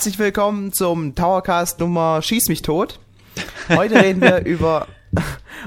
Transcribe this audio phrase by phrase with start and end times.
[0.00, 2.98] Herzlich willkommen zum Towercast Nummer Schieß mich tot.
[3.68, 4.86] Heute reden wir über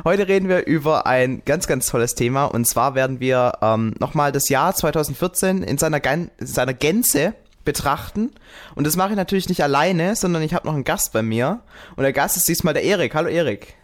[0.04, 4.32] heute reden wir über ein ganz ganz tolles Thema und zwar werden wir ähm, nochmal
[4.32, 8.32] das Jahr 2014 in seiner, in seiner Gänze betrachten
[8.74, 11.62] und das mache ich natürlich nicht alleine, sondern ich habe noch einen Gast bei mir
[11.96, 13.14] und der Gast ist diesmal der Erik.
[13.14, 13.76] Hallo Erik.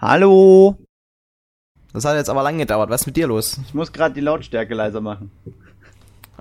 [0.00, 0.78] Hallo.
[1.92, 2.88] Das hat jetzt aber lange gedauert.
[2.88, 3.60] Was ist mit dir los?
[3.66, 5.30] Ich muss gerade die Lautstärke leiser machen.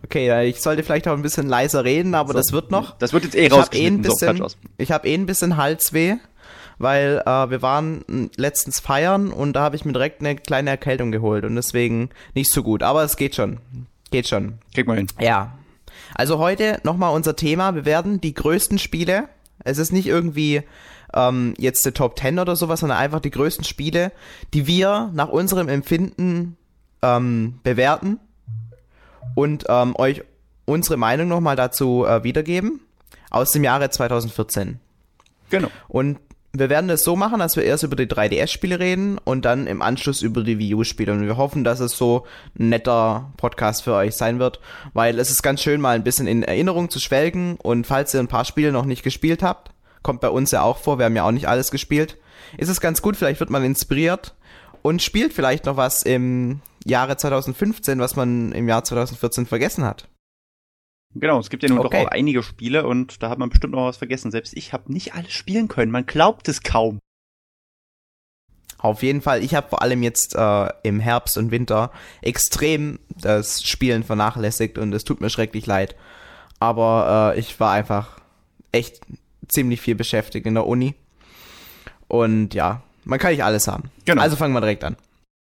[0.03, 2.97] Okay, ich sollte vielleicht auch ein bisschen leiser reden, aber so, das wird noch.
[2.97, 4.03] Das wird jetzt eh rausgeschnitten.
[4.03, 6.15] Ich habe eh, so, ich hab eh ein bisschen Halsweh,
[6.77, 11.11] weil äh, wir waren letztens feiern und da habe ich mir direkt eine kleine Erkältung
[11.11, 12.83] geholt und deswegen nicht so gut.
[12.83, 13.59] Aber es geht schon.
[14.11, 14.59] Geht schon.
[14.73, 15.07] Krieg mal hin.
[15.19, 15.57] Ja.
[16.15, 17.73] Also heute nochmal unser Thema.
[17.73, 19.29] Wir werden die größten Spiele.
[19.63, 20.63] Es ist nicht irgendwie
[21.13, 24.11] ähm, jetzt der Top 10 oder sowas, sondern einfach die größten Spiele,
[24.53, 26.57] die wir nach unserem Empfinden
[27.01, 28.19] ähm, bewerten
[29.35, 30.23] und ähm, euch
[30.65, 32.81] unsere Meinung nochmal dazu äh, wiedergeben
[33.29, 34.79] aus dem Jahre 2014.
[35.49, 35.69] Genau.
[35.87, 36.19] Und
[36.55, 39.81] wir werden es so machen, dass wir erst über die 3DS-Spiele reden und dann im
[39.81, 41.11] Anschluss über die Wii U-Spiele.
[41.11, 42.27] Und wir hoffen, dass es so
[42.59, 44.59] ein netter Podcast für euch sein wird,
[44.93, 47.55] weil es ist ganz schön, mal ein bisschen in Erinnerung zu schwelgen.
[47.55, 49.71] Und falls ihr ein paar Spiele noch nicht gespielt habt,
[50.03, 52.17] kommt bei uns ja auch vor, wir haben ja auch nicht alles gespielt,
[52.57, 54.35] ist es ganz gut, vielleicht wird man inspiriert
[54.83, 60.09] und spielt vielleicht noch was im Jahre 2015, was man im Jahr 2014 vergessen hat.
[61.15, 62.01] Genau, es gibt ja nun okay.
[62.01, 64.31] doch auch einige Spiele und da hat man bestimmt noch was vergessen.
[64.31, 66.99] Selbst ich habe nicht alles spielen können, man glaubt es kaum.
[68.79, 71.91] Auf jeden Fall, ich habe vor allem jetzt äh, im Herbst und Winter
[72.21, 75.95] extrem das Spielen vernachlässigt und es tut mir schrecklich leid.
[76.59, 78.19] Aber äh, ich war einfach
[78.73, 79.01] echt
[79.47, 80.95] ziemlich viel beschäftigt in der Uni.
[82.09, 83.89] Und ja, man kann nicht alles haben.
[84.05, 84.21] Genau.
[84.21, 84.97] Also fangen wir direkt an.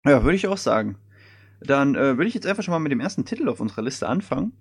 [0.06, 0.98] Ja, würde ich auch sagen.
[1.64, 4.08] Dann äh, würde ich jetzt einfach schon mal mit dem ersten Titel auf unserer Liste
[4.08, 4.54] anfangen.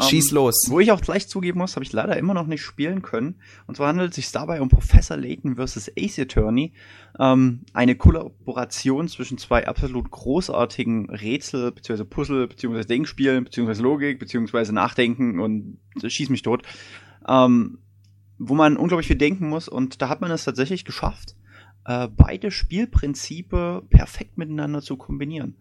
[0.00, 0.66] Schieß ähm, los.
[0.68, 3.36] Wo ich auch gleich zugeben muss, habe ich leider immer noch nicht spielen können.
[3.66, 5.92] Und zwar handelt es sich dabei um Professor Layton vs.
[5.98, 6.72] Ace Attorney.
[7.18, 12.04] Ähm, eine Kollaboration zwischen zwei absolut großartigen Rätsel, bzw.
[12.04, 12.84] Puzzle, bzw.
[12.84, 13.80] Denkspielen, bzw.
[13.80, 14.72] Logik, bzw.
[14.72, 16.62] Nachdenken und äh, schieß mich tot.
[17.26, 17.78] Ähm,
[18.38, 19.68] wo man unglaublich viel denken muss.
[19.68, 21.34] Und da hat man es tatsächlich geschafft,
[21.84, 25.56] äh, beide Spielprinzipe perfekt miteinander zu kombinieren.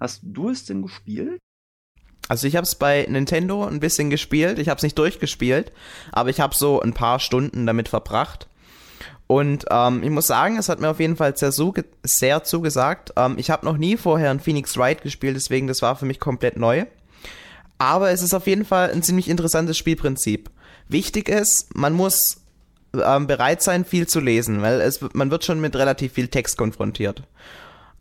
[0.00, 1.38] Hast du es denn gespielt?
[2.28, 4.58] Also ich habe es bei Nintendo ein bisschen gespielt.
[4.58, 5.72] Ich habe es nicht durchgespielt,
[6.12, 8.48] aber ich habe so ein paar Stunden damit verbracht.
[9.26, 11.52] Und ähm, ich muss sagen, es hat mir auf jeden Fall sehr,
[12.02, 13.12] sehr zugesagt.
[13.16, 16.20] Ähm, ich habe noch nie vorher ein Phoenix Wright gespielt, deswegen das war für mich
[16.20, 16.84] komplett neu.
[17.78, 20.50] Aber es ist auf jeden Fall ein ziemlich interessantes Spielprinzip.
[20.88, 22.42] Wichtig ist, man muss
[22.94, 26.56] ähm, bereit sein, viel zu lesen, weil es, man wird schon mit relativ viel Text
[26.56, 27.22] konfrontiert.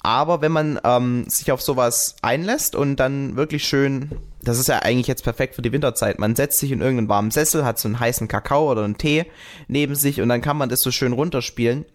[0.04, 4.80] Aber wenn man ähm, sich auf sowas einlässt und dann wirklich schön, das ist ja
[4.80, 7.88] eigentlich jetzt perfekt für die Winterzeit, man setzt sich in irgendeinen warmen Sessel, hat so
[7.88, 9.26] einen heißen Kakao oder einen Tee
[9.70, 11.86] neben sich und dann kann man das so schön runterspielen.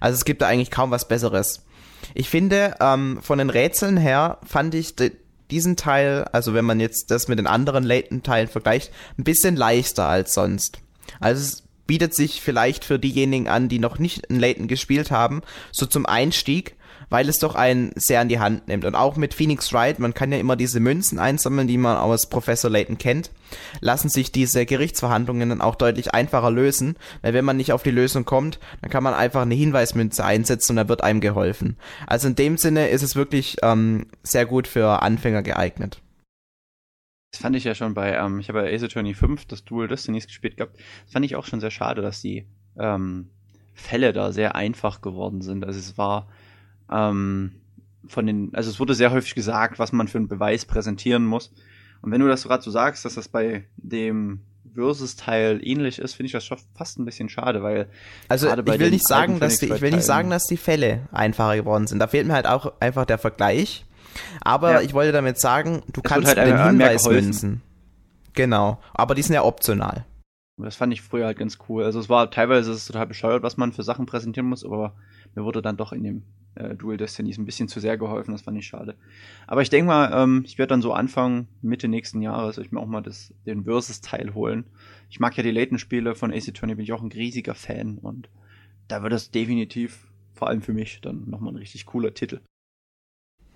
[0.00, 1.66] Also es gibt da eigentlich kaum was Besseres.
[2.14, 4.94] Ich finde, ähm, von den Rätseln her fand ich
[5.50, 10.06] diesen Teil, also wenn man jetzt das mit den anderen Layton-Teilen vergleicht, ein bisschen leichter
[10.08, 10.78] als sonst.
[11.20, 15.42] Also es bietet sich vielleicht für diejenigen an, die noch nicht in Layton gespielt haben,
[15.72, 16.76] so zum Einstieg,
[17.10, 18.84] weil es doch einen sehr an die Hand nimmt.
[18.84, 22.28] Und auch mit Phoenix Wright, man kann ja immer diese Münzen einsammeln, die man aus
[22.28, 23.30] Professor Layton kennt,
[23.80, 27.90] lassen sich diese Gerichtsverhandlungen dann auch deutlich einfacher lösen, weil wenn man nicht auf die
[27.90, 31.76] Lösung kommt, dann kann man einfach eine Hinweismünze einsetzen und da wird einem geholfen.
[32.06, 36.00] Also in dem Sinne ist es wirklich ähm, sehr gut für Anfänger geeignet.
[37.32, 39.88] Das fand ich ja schon bei, ähm, ich habe bei Ace Attorney 5 das Dual
[39.88, 40.76] Destinies gespielt gehabt.
[41.04, 42.46] Das fand ich auch schon sehr schade, dass die
[42.78, 43.30] ähm,
[43.74, 45.64] Fälle da sehr einfach geworden sind.
[45.64, 46.28] Also es war
[46.90, 47.52] ähm,
[48.06, 51.52] von den, also es wurde sehr häufig gesagt, was man für einen Beweis präsentieren muss.
[52.00, 54.40] Und wenn du das gerade so sagst, dass das bei dem
[54.74, 57.88] Versus-Teil ähnlich ist, finde ich das schon fast ein bisschen schade, weil
[58.28, 61.56] also ich will nicht sagen, dass die, ich will nicht sagen, dass die Fälle einfacher
[61.56, 61.98] geworden sind.
[61.98, 63.84] Da fehlt mir halt auch einfach der Vergleich.
[64.40, 64.80] Aber ja.
[64.80, 67.62] ich wollte damit sagen, du es kannst halt den Hinweis münzen.
[68.34, 68.78] Genau.
[68.94, 70.04] Aber die sind ja optional.
[70.58, 71.84] Das fand ich früher halt ganz cool.
[71.84, 74.94] Also es war teilweise es total bescheuert, was man für Sachen präsentieren muss, aber
[75.34, 76.22] mir wurde dann doch in dem
[76.56, 78.96] äh, Dual Destinies ein bisschen zu sehr geholfen, das fand ich schade.
[79.46, 82.80] Aber ich denke mal, ähm, ich werde dann so anfangen, Mitte nächsten Jahres, ich mir
[82.80, 84.64] auch mal das, den Versus-Teil holen.
[85.10, 88.28] Ich mag ja die Layton-Spiele von AC Attorney, bin ich auch ein riesiger Fan und
[88.88, 92.40] da wird das definitiv, vor allem für mich, dann nochmal ein richtig cooler Titel.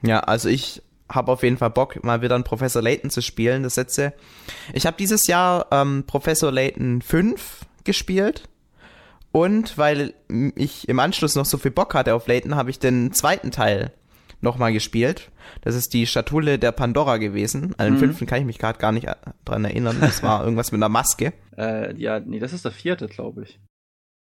[0.03, 3.63] Ja, also ich habe auf jeden Fall Bock, mal wieder einen Professor Layton zu spielen,
[3.63, 4.13] das Sätze.
[4.73, 8.49] Ich habe dieses Jahr ähm, Professor Layton 5 gespielt
[9.33, 10.15] und weil
[10.57, 13.93] ich im Anschluss noch so viel Bock hatte auf Layton, habe ich den zweiten Teil
[14.43, 15.31] nochmal gespielt.
[15.63, 17.75] Das ist die Schatulle der Pandora gewesen.
[17.79, 17.99] An den mhm.
[17.99, 19.07] fünften kann ich mich gerade gar nicht
[19.45, 19.99] dran erinnern.
[20.01, 21.33] Das war irgendwas mit einer Maske.
[21.57, 23.61] Äh, ja, nee, das ist der vierte, glaube ich.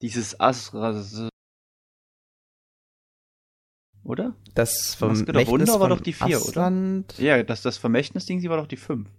[0.02, 1.04] Dieses Asra.
[4.08, 4.34] Oder?
[4.56, 6.48] Das Vermächtnis Wunder war doch die vier, oder?
[6.48, 7.18] Asland.
[7.20, 9.10] Ja, das, das Vermächtnis-Ding, sie war doch die fünf.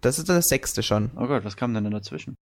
[0.00, 1.10] Das ist das sechste schon.
[1.14, 2.36] Oh Gott, was kam denn dann dazwischen?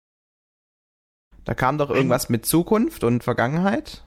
[1.44, 4.04] Da kam doch irgendwas mit Zukunft und Vergangenheit.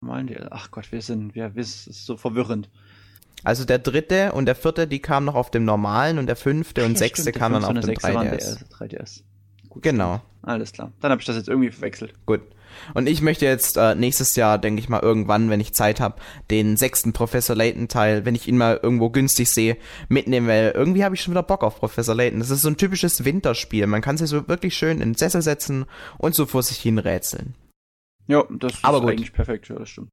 [0.00, 2.68] Meinen die, ach Gott, wir sind, wir, wir es ist so verwirrend.
[3.44, 6.84] Also der dritte und der vierte, die kamen noch auf dem normalen und der fünfte
[6.84, 8.58] und Ja, sechste stimmt, kam dann auf dem und der sechste waren 3DS.
[8.58, 9.22] der 3DS.
[9.68, 9.82] Gut.
[9.84, 10.20] Genau.
[10.42, 10.90] Alles klar.
[11.00, 12.12] Dann habe ich das jetzt irgendwie verwechselt.
[12.26, 12.40] Gut.
[12.94, 16.16] Und ich möchte jetzt äh, nächstes Jahr, denke ich mal, irgendwann, wenn ich Zeit habe,
[16.50, 19.76] den sechsten Professor Layton Teil, wenn ich ihn mal irgendwo günstig sehe,
[20.08, 22.40] mitnehmen, weil irgendwie habe ich schon wieder Bock auf Professor Layton.
[22.40, 23.86] Das ist so ein typisches Winterspiel.
[23.86, 25.86] Man kann sich so wirklich schön in den Sessel setzen
[26.18, 27.54] und so vor sich hin rätseln.
[28.28, 29.02] Ja, das ist gut.
[29.04, 30.10] eigentlich perfekt, ja, das stimmt.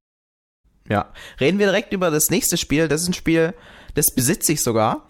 [0.88, 1.12] Ja.
[1.40, 2.88] Reden wir direkt über das nächste Spiel.
[2.88, 3.54] Das ist ein Spiel,
[3.94, 5.06] das besitze ich sogar.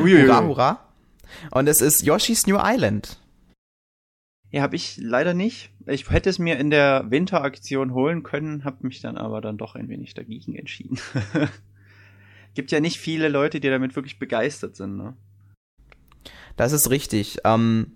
[0.00, 0.22] Uiuiui.
[0.28, 0.88] hurra, hurra.
[1.50, 3.18] Und es ist Yoshi's New Island.
[4.56, 5.68] Ja, habe ich leider nicht.
[5.84, 9.74] Ich hätte es mir in der Winteraktion holen können, habe mich dann aber dann doch
[9.74, 10.98] ein wenig dagegen entschieden.
[12.54, 15.14] Gibt ja nicht viele Leute, die damit wirklich begeistert sind, ne?
[16.56, 17.36] Das ist richtig.
[17.44, 17.92] Ähm,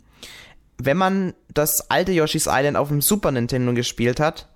[0.77, 4.51] wenn man das alte Yoshi's Island auf dem Super Nintendo gespielt hat,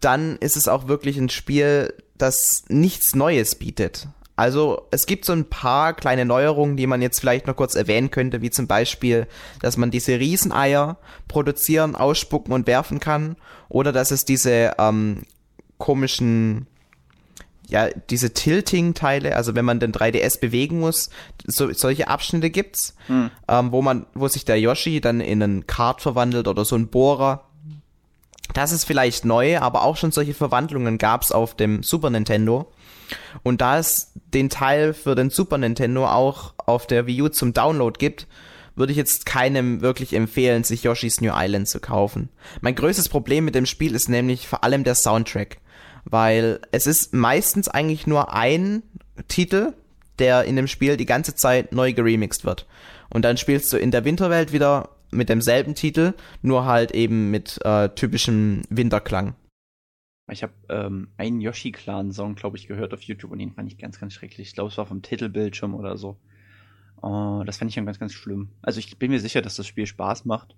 [0.00, 4.08] dann ist es auch wirklich ein Spiel, das nichts Neues bietet.
[4.34, 8.10] Also es gibt so ein paar kleine Neuerungen, die man jetzt vielleicht noch kurz erwähnen
[8.10, 9.26] könnte, wie zum Beispiel,
[9.60, 10.96] dass man diese Rieseneier
[11.28, 13.36] produzieren, ausspucken und werfen kann,
[13.68, 15.22] oder dass es diese ähm,
[15.78, 16.66] komischen
[17.68, 21.08] ja, diese Tilting-Teile, also wenn man den 3DS bewegen muss,
[21.46, 23.30] so, solche Abschnitte gibt's, Hm.
[23.48, 26.88] ähm, wo man, wo sich der Yoshi dann in einen Kart verwandelt oder so ein
[26.88, 27.44] Bohrer.
[28.52, 32.70] Das ist vielleicht neu, aber auch schon solche Verwandlungen gab's auf dem Super Nintendo.
[33.42, 37.52] Und da es den Teil für den Super Nintendo auch auf der Wii U zum
[37.52, 38.26] Download gibt,
[38.74, 42.30] würde ich jetzt keinem wirklich empfehlen, sich Yoshi's New Island zu kaufen.
[42.60, 45.58] Mein größtes Problem mit dem Spiel ist nämlich vor allem der Soundtrack,
[46.04, 48.82] weil es ist meistens eigentlich nur ein
[49.28, 49.74] Titel,
[50.18, 52.66] der in dem Spiel die ganze Zeit neu geremixed wird.
[53.10, 57.60] Und dann spielst du in der Winterwelt wieder mit demselben Titel, nur halt eben mit
[57.64, 59.34] äh, typischem Winterklang.
[60.30, 63.98] Ich habe ähm, einen Yoshi-Clan-Song, glaube ich, gehört auf YouTube und den fand ich ganz,
[63.98, 64.48] ganz schrecklich.
[64.48, 66.16] Ich glaube, es war vom Titelbildschirm oder so.
[67.02, 68.50] Oh, das fand ich dann ganz, ganz schlimm.
[68.62, 70.54] Also ich bin mir sicher, dass das Spiel Spaß macht.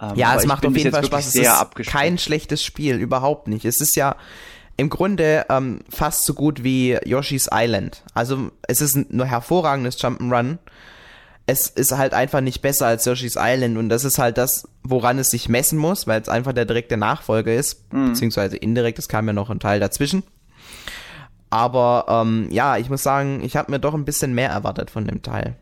[0.00, 1.26] Ähm, Ja, es macht auf jeden Fall Spaß.
[1.26, 3.64] Es ist kein schlechtes Spiel, überhaupt nicht.
[3.64, 4.16] Es ist ja
[4.76, 8.04] im Grunde ähm, fast so gut wie Yoshi's Island.
[8.14, 10.58] Also es ist ein nur hervorragendes Jump'n'Run.
[11.46, 15.18] Es ist halt einfach nicht besser als Yoshi's Island und das ist halt das, woran
[15.18, 18.08] es sich messen muss, weil es einfach der direkte Nachfolger ist, Mhm.
[18.08, 20.22] beziehungsweise indirekt, es kam ja noch ein Teil dazwischen.
[21.50, 25.04] Aber ähm, ja, ich muss sagen, ich habe mir doch ein bisschen mehr erwartet von
[25.06, 25.56] dem Teil.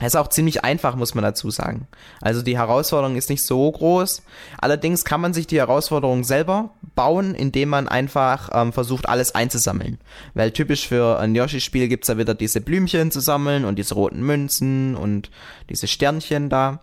[0.00, 1.86] Es ist auch ziemlich einfach, muss man dazu sagen.
[2.20, 4.22] Also die Herausforderung ist nicht so groß.
[4.58, 9.98] Allerdings kann man sich die Herausforderung selber bauen, indem man einfach ähm, versucht, alles einzusammeln.
[10.34, 14.22] Weil typisch für ein Yoshi-Spiel gibt's da wieder diese Blümchen zu sammeln und diese roten
[14.22, 15.30] Münzen und
[15.70, 16.80] diese Sternchen da.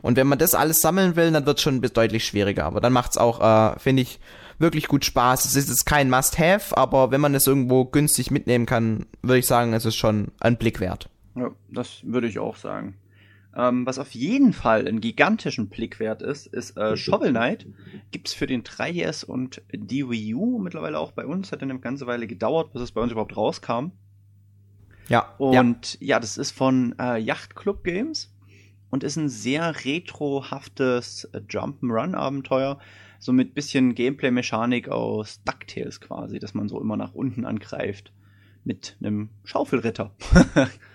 [0.00, 2.64] Und wenn man das alles sammeln will, dann wird's schon deutlich schwieriger.
[2.64, 4.20] Aber dann macht's auch, äh, finde ich,
[4.58, 5.44] wirklich gut Spaß.
[5.44, 9.46] Es ist jetzt kein Must-Have, aber wenn man es irgendwo günstig mitnehmen kann, würde ich
[9.46, 11.08] sagen, es ist schon ein Blick wert.
[11.34, 12.96] Ja, das würde ich auch sagen.
[13.54, 17.66] Ähm, was auf jeden Fall einen gigantischen Blick wert ist, ist äh, Shovel Knight.
[18.10, 21.52] Gibt's für den 3DS und die Wii U mittlerweile auch bei uns.
[21.52, 23.92] Hat dann eine ganze Weile gedauert, bis es bei uns überhaupt rauskam.
[25.08, 25.60] Ja, ja.
[25.60, 28.34] Und ja, das ist von äh, Yacht Club Games
[28.90, 32.78] und ist ein sehr retrohaftes äh, Jump'n'Run-Abenteuer.
[33.18, 38.12] So mit bisschen Gameplay-Mechanik aus DuckTales quasi, dass man so immer nach unten angreift.
[38.64, 40.12] Mit einem Schaufelritter.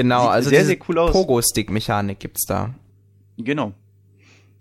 [0.00, 1.12] Genau, Sieht also sehr, sehr cool aus.
[1.12, 2.74] Pogo-Stick-Mechanik gibt's da.
[3.36, 3.74] genau.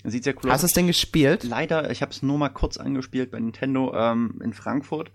[0.03, 0.72] Sieht sehr cool Hast du aus.
[0.72, 1.46] es denn gespielt?
[1.46, 5.12] Leider, ich habe es nur mal kurz angespielt bei Nintendo ähm, in Frankfurt.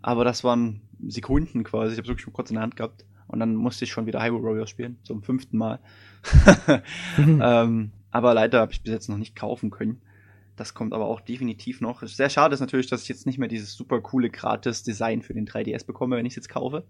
[0.00, 1.92] Aber das waren Sekunden quasi.
[1.92, 3.04] Ich habe wirklich nur kurz in der Hand gehabt.
[3.26, 4.98] Und dann musste ich schon wieder Hyrule Warriors spielen.
[5.02, 5.80] Zum fünften Mal.
[7.18, 10.00] ähm, aber leider habe ich bis jetzt noch nicht kaufen können.
[10.54, 12.00] Das kommt aber auch definitiv noch.
[12.04, 15.48] Sehr schade ist natürlich, dass ich jetzt nicht mehr dieses super coole Gratis-Design für den
[15.48, 16.84] 3DS bekomme, wenn ich es jetzt kaufe.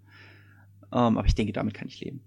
[0.92, 2.20] Ähm, aber ich denke, damit kann ich leben.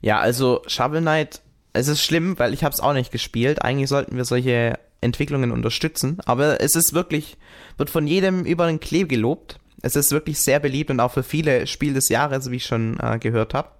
[0.00, 1.40] Ja, also Shovel Knight,
[1.72, 3.62] es ist schlimm, weil ich habe es auch nicht gespielt.
[3.62, 7.36] Eigentlich sollten wir solche Entwicklungen unterstützen, aber es ist wirklich,
[7.76, 9.60] wird von jedem über den Klee gelobt.
[9.80, 12.98] Es ist wirklich sehr beliebt und auch für viele Spiel des Jahres, wie ich schon
[13.00, 13.70] äh, gehört habe.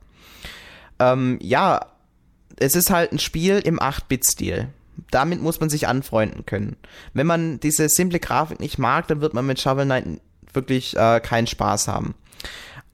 [1.01, 1.87] Ähm, ja,
[2.57, 4.69] es ist halt ein Spiel im 8-Bit-Stil.
[5.11, 6.77] Damit muss man sich anfreunden können.
[7.15, 10.21] Wenn man diese simple Grafik nicht mag, dann wird man mit Shovel Knight
[10.53, 12.15] wirklich äh, keinen Spaß haben.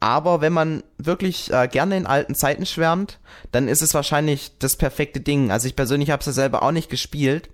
[0.04, 3.20] Aber wenn man wirklich äh, gerne in alten Zeiten schwärmt,
[3.52, 5.50] dann ist es wahrscheinlich das perfekte Ding.
[5.50, 7.49] Also ich persönlich habe es ja selber auch nicht gespielt,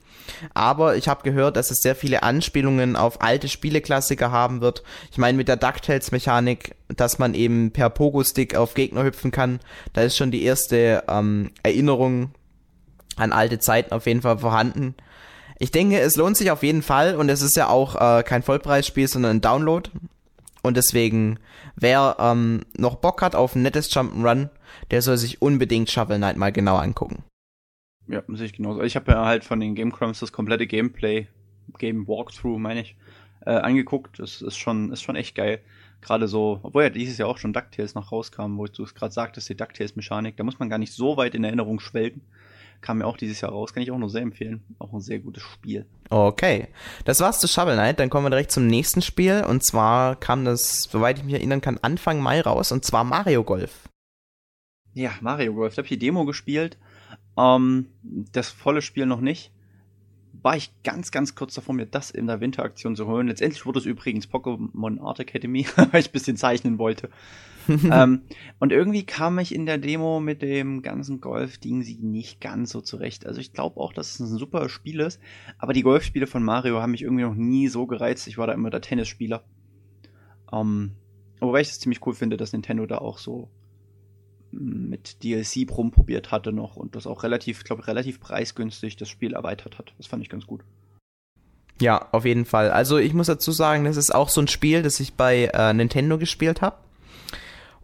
[0.52, 4.82] aber ich habe gehört, dass es sehr viele Anspielungen auf alte Spieleklassiker haben wird.
[5.12, 9.60] Ich meine mit der DuckTales-Mechanik, dass man eben per Pogo-Stick auf Gegner hüpfen kann,
[9.92, 12.32] da ist schon die erste ähm, Erinnerung
[13.14, 14.96] an alte Zeiten auf jeden Fall vorhanden.
[15.60, 18.42] Ich denke, es lohnt sich auf jeden Fall und es ist ja auch äh, kein
[18.42, 19.88] Vollpreisspiel, sondern ein Download.
[20.62, 21.38] Und deswegen,
[21.76, 24.50] wer ähm, noch Bock hat auf ein nettes Jump'n'Run,
[24.90, 27.24] der soll sich unbedingt Shovel Knight mal genau angucken.
[28.08, 28.82] Ja, sehe ich genauso.
[28.82, 31.28] Ich habe ja halt von den Game Crumbs das komplette Gameplay,
[31.78, 32.96] Game Walkthrough, meine ich,
[33.46, 34.18] äh, angeguckt.
[34.18, 35.60] Das ist schon, ist schon echt geil.
[36.00, 39.12] Gerade so, obwohl ja dieses Jahr auch schon DuckTales noch rauskam, wo du es gerade
[39.12, 42.22] sagtest, die DuckTales-Mechanik, da muss man gar nicht so weit in Erinnerung schwelgen.
[42.80, 44.62] Kam mir auch dieses Jahr raus, kann ich auch nur sehr empfehlen.
[44.78, 45.86] Auch ein sehr gutes Spiel.
[46.08, 46.68] Okay,
[47.04, 48.00] das war's zu Shovel Knight.
[48.00, 49.44] Dann kommen wir direkt zum nächsten Spiel.
[49.46, 52.72] Und zwar kam das, soweit ich mich erinnern kann, Anfang Mai raus.
[52.72, 53.88] Und zwar Mario Golf.
[54.94, 55.74] Ja, Mario Golf.
[55.74, 56.78] Da habe ich die Demo gespielt.
[57.36, 59.52] Ähm, das volle Spiel noch nicht.
[60.42, 63.28] War ich ganz, ganz kurz davor, mir das in der Winteraktion zu holen.
[63.28, 67.10] Letztendlich wurde es übrigens Pokémon Art Academy, weil ich ein bisschen zeichnen wollte.
[67.92, 68.22] ähm,
[68.58, 72.80] und irgendwie kam ich in der Demo mit dem ganzen Golf-Ding sie nicht ganz so
[72.80, 73.26] zurecht.
[73.26, 75.20] Also ich glaube auch, dass es ein super Spiel ist,
[75.58, 78.26] aber die Golfspiele von Mario haben mich irgendwie noch nie so gereizt.
[78.26, 79.44] Ich war da immer der Tennisspieler.
[80.52, 80.92] Ähm,
[81.40, 83.48] wobei ich es ziemlich cool finde, dass Nintendo da auch so
[84.52, 89.34] mit DLC rumprobiert hatte noch und das auch relativ, ich glaube, relativ preisgünstig das Spiel
[89.34, 89.94] erweitert hat.
[89.96, 90.62] Das fand ich ganz gut.
[91.80, 92.70] Ja, auf jeden Fall.
[92.70, 95.72] Also ich muss dazu sagen, das ist auch so ein Spiel, das ich bei äh,
[95.72, 96.76] Nintendo gespielt habe.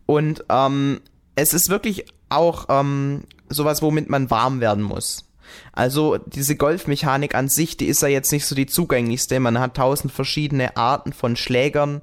[0.07, 1.01] Und ähm,
[1.35, 5.25] es ist wirklich auch ähm, sowas, womit man warm werden muss.
[5.73, 9.39] Also diese Golfmechanik an sich, die ist ja jetzt nicht so die zugänglichste.
[9.41, 12.03] Man hat tausend verschiedene Arten von Schlägern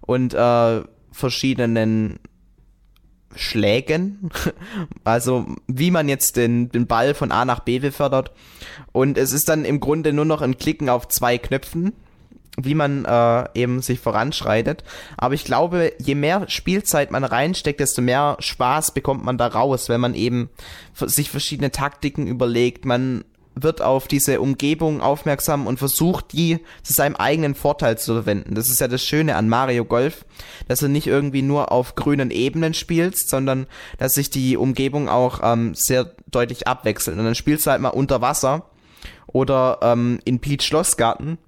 [0.00, 2.18] und äh, verschiedenen
[3.34, 4.30] Schlägen.
[5.04, 8.32] Also wie man jetzt den, den Ball von A nach B befördert.
[8.92, 11.94] Und es ist dann im Grunde nur noch ein Klicken auf zwei Knöpfen,
[12.60, 14.82] wie man äh, eben sich voranschreitet.
[15.16, 19.88] Aber ich glaube, je mehr Spielzeit man reinsteckt, desto mehr Spaß bekommt man da raus,
[19.88, 20.50] wenn man eben
[20.94, 22.84] sich verschiedene Taktiken überlegt.
[22.84, 23.24] Man
[23.62, 28.54] wird auf diese Umgebung aufmerksam und versucht, die zu seinem eigenen Vorteil zu verwenden.
[28.54, 30.24] Das ist ja das Schöne an Mario Golf,
[30.68, 33.66] dass er nicht irgendwie nur auf grünen Ebenen spielst, sondern
[33.98, 37.18] dass sich die Umgebung auch ähm, sehr deutlich abwechselt.
[37.18, 38.66] Und dann spielst du halt mal unter Wasser
[39.26, 41.38] oder ähm, in Peach Schlossgarten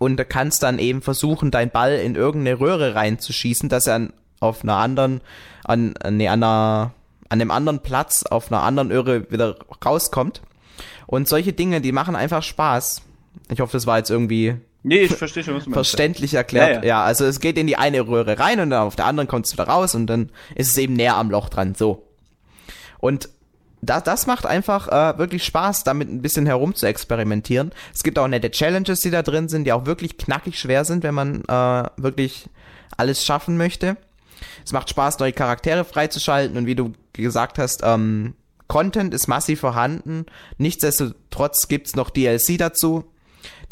[0.00, 4.08] und kannst dann eben versuchen, deinen Ball in irgendeine Röhre reinzuschießen, dass er
[4.40, 5.20] auf einer anderen,
[5.62, 6.94] an, nee, an einer,
[7.28, 10.40] an einem anderen Platz, auf einer anderen Röhre wieder rauskommt.
[11.06, 13.02] Und solche Dinge, die machen einfach Spaß.
[13.50, 16.76] Ich hoffe, das war jetzt irgendwie Nee, ich verstehe schon, was du Verständlich erklärt.
[16.76, 16.86] Ja, ja.
[16.86, 19.44] ja, also es geht in die eine Röhre rein und dann auf der anderen kommt
[19.44, 21.74] es wieder raus und dann ist es eben näher am Loch dran.
[21.74, 22.06] So.
[22.98, 23.28] Und
[23.82, 27.72] das, das macht einfach äh, wirklich Spaß, damit ein bisschen herum zu experimentieren.
[27.94, 31.02] Es gibt auch nette Challenges, die da drin sind, die auch wirklich knackig schwer sind,
[31.02, 32.48] wenn man äh, wirklich
[32.96, 33.96] alles schaffen möchte.
[34.64, 38.34] Es macht Spaß, neue Charaktere freizuschalten und wie du gesagt hast, ähm,
[38.68, 40.26] Content ist massiv vorhanden.
[40.58, 43.04] Nichtsdestotrotz gibt's noch DLC dazu,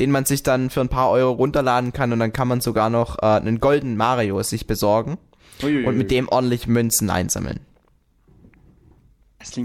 [0.01, 2.91] den man sich dann für ein paar Euro runterladen kann und dann kann man sogar
[2.91, 5.19] noch äh, einen goldenen Mario sich besorgen
[5.63, 5.85] Uiuiui.
[5.87, 7.61] und mit dem ordentlich Münzen einsammeln.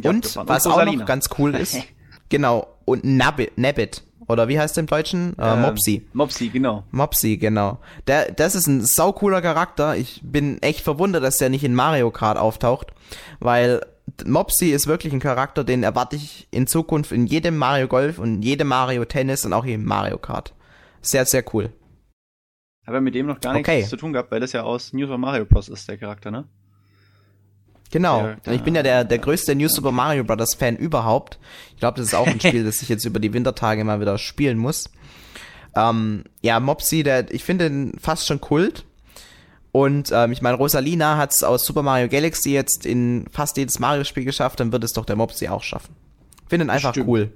[0.03, 1.77] Und was auch noch ganz cool ist,
[2.29, 5.37] genau, und Nabbit, Nabbit oder wie heißt der im Deutschen?
[5.37, 6.07] Äh, ähm, Mopsy.
[6.13, 6.83] Mopsy, genau.
[6.91, 7.79] Mopsy, genau.
[8.07, 9.95] Der, das ist ein saucooler Charakter.
[9.95, 12.93] Ich bin echt verwundert, dass der nicht in Mario Kart auftaucht,
[13.39, 13.81] weil
[14.25, 18.41] Mopsy ist wirklich ein Charakter, den erwarte ich in Zukunft in jedem Mario Golf und
[18.41, 20.53] jedem Mario Tennis und auch in Mario Kart.
[21.01, 21.71] Sehr, sehr cool.
[22.85, 23.77] Aber mit dem noch gar okay.
[23.77, 25.69] nichts zu tun gehabt, weil das ja aus New Super Mario Bros.
[25.69, 26.45] ist, der Charakter, ne?
[27.93, 28.33] Genau.
[28.43, 30.55] Der, ich bin ja der, der größte New Super Mario Bros.
[30.55, 31.37] Fan überhaupt.
[31.75, 34.17] Ich glaube, das ist auch ein Spiel, das ich jetzt über die Wintertage mal wieder
[34.17, 34.89] spielen muss.
[35.75, 38.83] Ähm, ja, Mopsy, der, ich finde den fast schon Kult.
[39.71, 43.77] Und ähm, ich meine, Rosalina hat es aus Super Mario Galaxy jetzt in fast jedes
[43.77, 45.95] Mario-Spiel geschafft, dann wird es doch der Mopsy auch schaffen.
[46.49, 47.07] Finde ihn einfach Stimmt.
[47.07, 47.31] cool.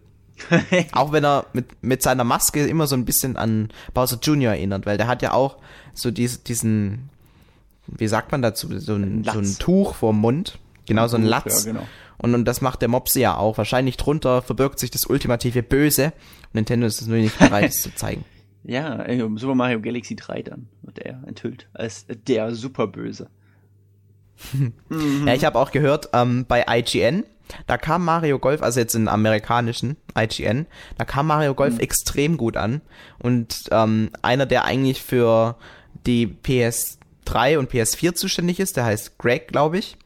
[0.94, 4.54] auch wenn er mit, mit seiner Maske immer so ein bisschen an Bowser Jr.
[4.54, 5.58] erinnert, weil der hat ja auch
[5.94, 7.10] so dies, diesen,
[7.88, 10.60] wie sagt man dazu, so ein, so ein Tuch vorm Mund.
[10.86, 11.66] Genau, so ein Latz.
[11.66, 11.88] Ja, genau.
[12.18, 13.58] Und, und das macht der Mopsy ja auch.
[13.58, 16.14] Wahrscheinlich drunter verbirgt sich das ultimative Böse.
[16.54, 18.26] Nintendo ist es nur nicht bereit, es zu zeigen.
[18.64, 23.30] Ja, um Super Mario Galaxy 3 dann wird er enthüllt als der Superböse.
[25.26, 27.24] ja, ich habe auch gehört, ähm, bei IGN,
[27.66, 30.66] da kam Mario Golf, also jetzt in amerikanischen IGN,
[30.98, 31.80] da kam Mario Golf mhm.
[31.80, 32.82] extrem gut an.
[33.20, 35.56] Und ähm, einer, der eigentlich für
[36.06, 39.98] die PS 3 und PS4 zuständig ist, der heißt Greg, glaube ich.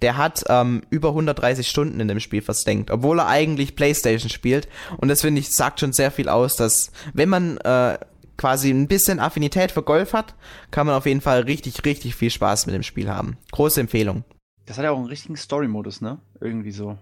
[0.00, 4.68] Der hat ähm, über 130 Stunden in dem Spiel versenkt, obwohl er eigentlich PlayStation spielt.
[4.96, 7.98] Und das finde ich sagt schon sehr viel aus, dass wenn man äh,
[8.36, 10.34] quasi ein bisschen Affinität für Golf hat,
[10.70, 13.36] kann man auf jeden Fall richtig, richtig viel Spaß mit dem Spiel haben.
[13.52, 14.24] Große Empfehlung.
[14.66, 16.18] Das hat ja auch einen richtigen Story-Modus, ne?
[16.40, 16.96] Irgendwie so.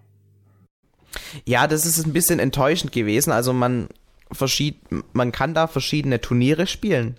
[1.44, 3.32] Ja, das ist ein bisschen enttäuschend gewesen.
[3.32, 3.88] Also man
[4.32, 4.76] verschied
[5.12, 7.16] man kann da verschiedene Turniere spielen.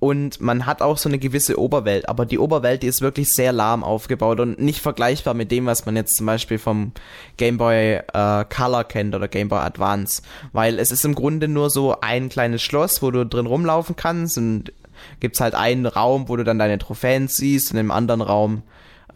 [0.00, 3.52] Und man hat auch so eine gewisse Oberwelt, aber die Oberwelt, die ist wirklich sehr
[3.52, 6.92] lahm aufgebaut und nicht vergleichbar mit dem, was man jetzt zum Beispiel vom
[7.36, 10.22] Game Boy äh, Color kennt oder Game Boy Advance.
[10.52, 14.38] Weil es ist im Grunde nur so ein kleines Schloss, wo du drin rumlaufen kannst
[14.38, 14.72] und
[15.18, 18.62] gibt's halt einen Raum, wo du dann deine Trophäen siehst und im anderen Raum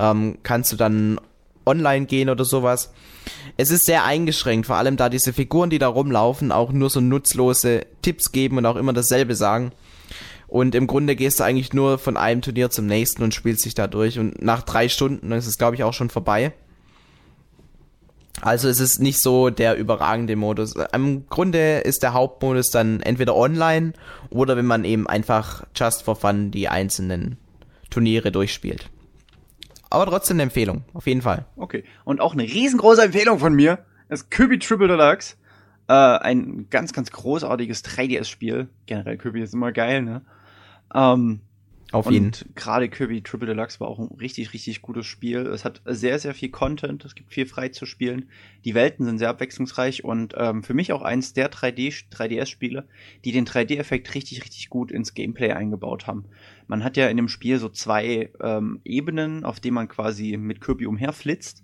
[0.01, 1.21] ähm, kannst du dann
[1.65, 2.93] online gehen oder sowas.
[3.57, 7.01] Es ist sehr eingeschränkt, vor allem da diese Figuren, die da rumlaufen, auch nur so
[7.01, 9.71] nutzlose Tipps geben und auch immer dasselbe sagen.
[10.52, 13.73] Und im Grunde gehst du eigentlich nur von einem Turnier zum nächsten und spielst dich
[13.73, 14.18] da durch.
[14.18, 16.52] Und nach drei Stunden ist es, glaube ich, auch schon vorbei.
[18.42, 20.75] Also es ist nicht so der überragende Modus.
[20.92, 23.94] Im Grunde ist der Hauptmodus dann entweder online
[24.28, 27.38] oder wenn man eben einfach just for fun die einzelnen
[27.88, 28.90] Turniere durchspielt.
[29.88, 31.47] Aber trotzdem eine Empfehlung, auf jeden Fall.
[31.56, 31.82] Okay.
[32.04, 35.37] Und auch eine riesengroße Empfehlung von mir ist Kirby Triple Deluxe.
[35.88, 38.68] Äh, ein ganz, ganz großartiges 3DS-Spiel.
[38.85, 40.21] Generell Kirby ist immer geil, ne?
[40.95, 41.41] Ähm,
[41.91, 42.27] Auf jeden.
[42.27, 45.47] Und gerade Kirby Triple Deluxe war auch ein richtig, richtig gutes Spiel.
[45.47, 47.05] Es hat sehr, sehr viel Content.
[47.05, 48.31] Es gibt viel frei zu spielen.
[48.65, 52.87] Die Welten sind sehr abwechslungsreich und ähm, für mich auch eins der 3D, 3DS-Spiele,
[53.25, 56.25] die den 3D-Effekt richtig, richtig gut ins Gameplay eingebaut haben.
[56.67, 60.61] Man hat ja in dem Spiel so zwei ähm, Ebenen, auf denen man quasi mit
[60.61, 61.63] Kirby umherflitzt.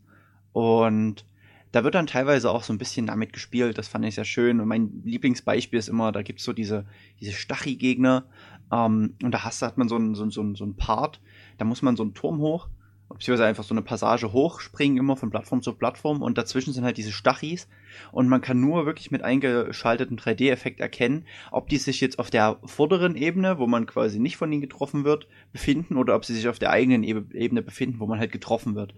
[0.53, 1.25] Und
[1.73, 3.77] da wird dann teilweise auch so ein bisschen damit gespielt.
[3.77, 4.61] Das fand ich sehr schön.
[4.61, 6.87] Und mein Lieblingsbeispiel ist immer, da gibt's so diese,
[7.21, 8.25] diese Stachy-Gegner,
[8.73, 11.21] ähm, und da hast, hat man so einen so, so, so ein Part,
[11.59, 12.69] da muss man so einen Turm hoch,
[13.09, 16.99] beziehungsweise einfach so eine Passage hochspringen, immer von Plattform zu Plattform und dazwischen sind halt
[16.99, 17.69] diese Stachis
[18.13, 22.59] und man kann nur wirklich mit eingeschaltetem 3D-Effekt erkennen, ob die sich jetzt auf der
[22.65, 26.49] vorderen Ebene, wo man quasi nicht von ihnen getroffen wird, befinden oder ob sie sich
[26.49, 28.95] auf der eigenen Ebene befinden, wo man halt getroffen wird.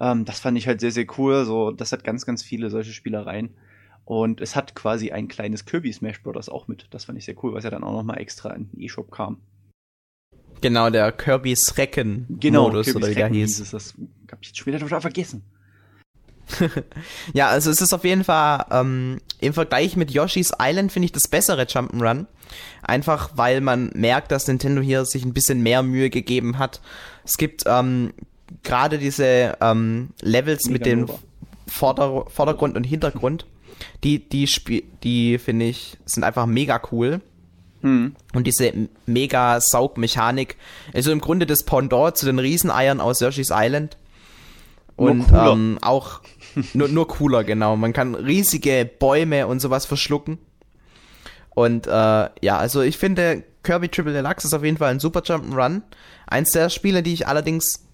[0.00, 2.92] Ähm, das fand ich halt sehr, sehr cool, so, das hat ganz, ganz viele solche
[2.92, 3.50] Spielereien.
[4.04, 6.48] Und es hat quasi ein kleines Kirby Smash Bros.
[6.48, 6.86] auch mit.
[6.90, 9.40] Das fand ich sehr cool, was ja dann auch nochmal extra in den E-Shop kam.
[10.60, 13.60] Genau, der Kirby's Recken genau, Modus Kirby's oder wie der hieß.
[13.60, 13.70] Es.
[13.70, 13.94] Das
[14.30, 15.42] hab ich jetzt später total vergessen.
[17.32, 21.12] ja, also es ist auf jeden Fall ähm, im Vergleich mit Yoshi's Island finde ich
[21.12, 22.26] das bessere Jump'n'Run.
[22.82, 26.80] Einfach weil man merkt, dass Nintendo hier sich ein bisschen mehr Mühe gegeben hat.
[27.24, 28.12] Es gibt ähm,
[28.62, 31.06] gerade diese ähm, Levels Mega mit dem
[31.66, 33.46] Vorder Vordergrund und Hintergrund
[34.04, 37.20] die, die, Sp die finde ich, sind einfach mega cool.
[37.82, 38.14] Hm.
[38.32, 38.72] Und diese
[39.06, 40.56] mega Saugmechanik,
[40.94, 43.96] also im Grunde das Pendant zu den Rieseneiern aus Yoshi's Island.
[44.96, 46.20] Und ähm, auch
[46.74, 47.76] nur, nur cooler, genau.
[47.76, 50.38] Man kann riesige Bäume und sowas verschlucken.
[51.54, 55.20] Und äh, ja, also ich finde, Kirby Triple Deluxe ist auf jeden Fall ein super
[55.20, 55.82] Jump'n'Run.
[56.26, 57.84] Eins der Spiele, die ich allerdings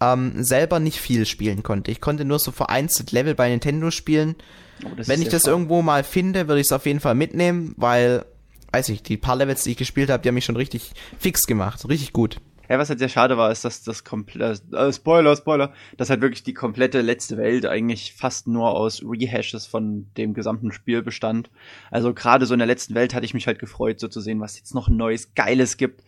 [0.00, 1.90] ähm, selber nicht viel spielen konnte.
[1.90, 4.36] Ich konnte nur so vereinzelt Level bei Nintendo spielen
[4.84, 5.52] Oh, Wenn ich das Fall.
[5.52, 8.24] irgendwo mal finde, würde ich es auf jeden Fall mitnehmen, weil,
[8.72, 11.46] weiß ich, die paar Levels, die ich gespielt habe, die haben mich schon richtig fix
[11.46, 11.88] gemacht.
[11.88, 12.40] Richtig gut.
[12.68, 16.22] Ja, was halt sehr schade war, ist, dass das komplette, äh, Spoiler, Spoiler, dass halt
[16.22, 21.50] wirklich die komplette letzte Welt eigentlich fast nur aus Rehashes von dem gesamten Spiel bestand.
[21.90, 24.40] Also gerade so in der letzten Welt hatte ich mich halt gefreut, so zu sehen,
[24.40, 26.04] was jetzt noch Neues, Geiles gibt.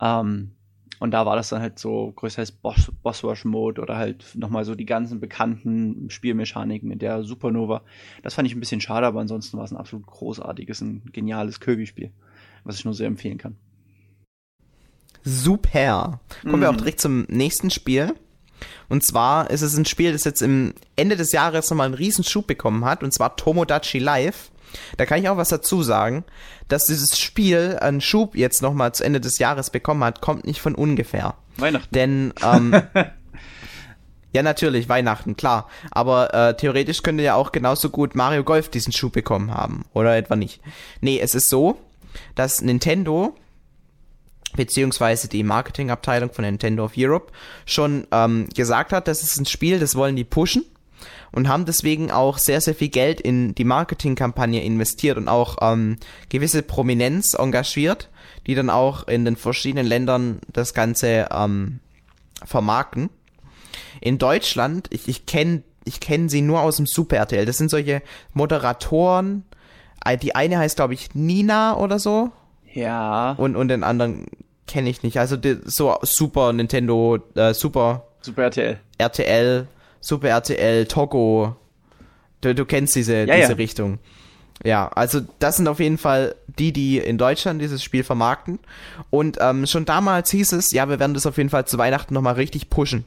[0.00, 0.52] Ähm,
[1.00, 4.64] und da war das dann halt so größtenteils Boss, Boss Rush Mode oder halt nochmal
[4.64, 7.82] so die ganzen bekannten Spielmechaniken mit der Supernova.
[8.22, 11.60] Das fand ich ein bisschen schade, aber ansonsten war es ein absolut großartiges, ein geniales
[11.60, 12.10] Kirby-Spiel,
[12.64, 13.56] was ich nur sehr empfehlen kann.
[15.24, 16.20] Super.
[16.42, 16.60] Kommen mm.
[16.60, 16.78] wir auch mhm.
[16.78, 18.14] direkt zum nächsten Spiel.
[18.88, 22.24] Und zwar ist es ein Spiel, das jetzt im Ende des Jahres nochmal einen riesen
[22.24, 24.50] Schub bekommen hat, und zwar Tomodachi Live.
[24.96, 26.24] Da kann ich auch was dazu sagen,
[26.68, 30.60] dass dieses Spiel einen Schub jetzt nochmal zu Ende des Jahres bekommen hat, kommt nicht
[30.60, 31.34] von ungefähr.
[31.56, 31.94] Weihnachten.
[31.94, 32.74] Denn, ähm,
[34.32, 35.68] ja natürlich, Weihnachten, klar.
[35.90, 39.84] Aber äh, theoretisch könnte ja auch genauso gut Mario Golf diesen Schub bekommen haben.
[39.92, 40.60] Oder etwa nicht.
[41.00, 41.78] Nee, es ist so,
[42.34, 43.34] dass Nintendo
[44.56, 47.32] beziehungsweise die Marketingabteilung von Nintendo of Europe
[47.66, 50.64] schon ähm, gesagt hat, das ist ein Spiel, das wollen die pushen
[51.32, 55.96] und haben deswegen auch sehr, sehr viel Geld in die Marketingkampagne investiert und auch ähm,
[56.28, 58.08] gewisse Prominenz engagiert,
[58.46, 61.80] die dann auch in den verschiedenen Ländern das Ganze ähm,
[62.44, 63.10] vermarkten.
[64.00, 67.70] In Deutschland, ich, ich kenne ich kenn sie nur aus dem Super RTL, das sind
[67.70, 68.02] solche
[68.34, 69.44] Moderatoren,
[70.04, 72.30] äh, die eine heißt glaube ich Nina oder so.
[72.72, 73.32] Ja.
[73.32, 74.26] Und, und den anderen
[74.66, 75.18] kenne ich nicht.
[75.18, 78.04] Also die, so Super Nintendo, äh, Super.
[78.20, 78.78] Super RTL.
[78.98, 79.66] RTL,
[80.00, 81.56] Super RTL, Togo.
[82.40, 83.56] Du, du kennst diese, ja, diese ja.
[83.56, 83.98] Richtung.
[84.64, 88.58] Ja, also das sind auf jeden Fall die, die in Deutschland dieses Spiel vermarkten.
[89.10, 92.14] Und ähm, schon damals hieß es, ja, wir werden das auf jeden Fall zu Weihnachten
[92.14, 93.04] nochmal richtig pushen.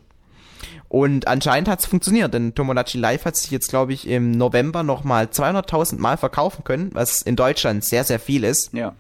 [0.88, 4.84] Und anscheinend hat es funktioniert, denn Tomodachi Live hat sich jetzt, glaube ich, im November
[4.84, 8.74] nochmal 200.000 Mal verkaufen können, was in Deutschland sehr, sehr viel ist.
[8.74, 8.94] Ja.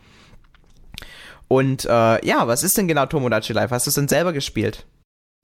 [1.50, 3.72] Und äh, ja, was ist denn genau Tomodachi Live?
[3.72, 4.86] Hast du es denn selber gespielt?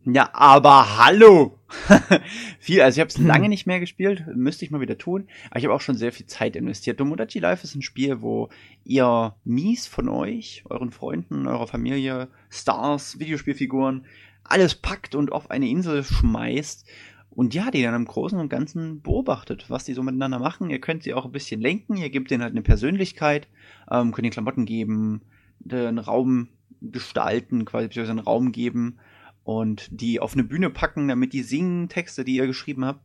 [0.10, 1.60] Ja, aber hallo!
[2.60, 3.28] viel, also ich habe es hm.
[3.28, 6.14] lange nicht mehr gespielt, müsste ich mal wieder tun, aber ich habe auch schon sehr
[6.14, 7.00] viel Zeit investiert.
[7.00, 8.48] Tomodachi Life ist ein Spiel, wo
[8.86, 14.06] ihr Mies von euch, euren Freunden, eurer Familie, Stars, Videospielfiguren,
[14.46, 16.88] alles packt und auf eine Insel schmeißt
[17.30, 20.70] und ja, die dann im Großen und Ganzen beobachtet, was die so miteinander machen.
[20.70, 23.50] Ihr könnt sie auch ein bisschen lenken, ihr gebt denen halt eine Persönlichkeit,
[23.92, 25.24] ähm, könnt ihnen Klamotten geben,
[25.60, 26.48] den Raum
[26.82, 29.00] gestalten, quasi einen Raum geben
[29.48, 33.00] und die auf eine Bühne packen, damit die singen Texte, die ihr geschrieben habt.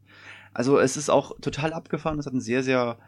[0.53, 2.99] Also es ist auch total abgefahren, es hat einen sehr, sehr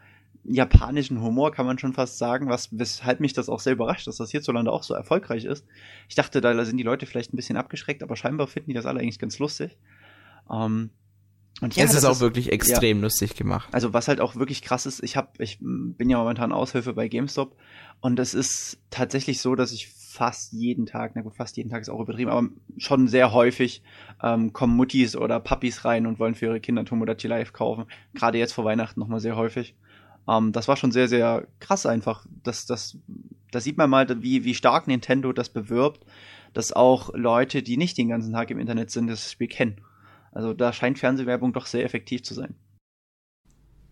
[0.45, 4.15] japanischen Humor, kann man schon fast sagen, was, weshalb mich das auch sehr überrascht, dass
[4.15, 5.65] das hierzulande auch so erfolgreich ist.
[6.07, 8.85] Ich dachte, da sind die Leute vielleicht ein bisschen abgeschreckt, aber scheinbar finden die das
[8.85, 9.77] alle eigentlich ganz lustig.
[10.49, 10.91] Ähm,
[11.59, 13.03] und ja, es ist auch ist, wirklich extrem ja.
[13.03, 13.67] lustig gemacht.
[13.73, 17.09] Also was halt auch wirklich krass ist, ich hab, ich bin ja momentan Aushilfe bei
[17.09, 17.57] GameStop
[17.99, 21.81] und es ist tatsächlich so, dass ich fast jeden Tag, na gut, fast jeden Tag
[21.81, 22.47] ist auch übertrieben, aber
[22.77, 23.83] schon sehr häufig
[24.23, 27.85] ähm, kommen Muttis oder Papis rein und wollen für ihre Kinder Tomodachi Live kaufen.
[28.13, 29.75] Gerade jetzt vor Weihnachten nochmal sehr häufig.
[30.27, 32.25] Ähm, das war schon sehr, sehr krass einfach.
[32.43, 32.97] Das, das,
[33.51, 36.05] da sieht man mal, wie, wie stark Nintendo das bewirbt,
[36.53, 39.81] dass auch Leute, die nicht den ganzen Tag im Internet sind, das Spiel kennen.
[40.31, 42.55] Also da scheint Fernsehwerbung doch sehr effektiv zu sein.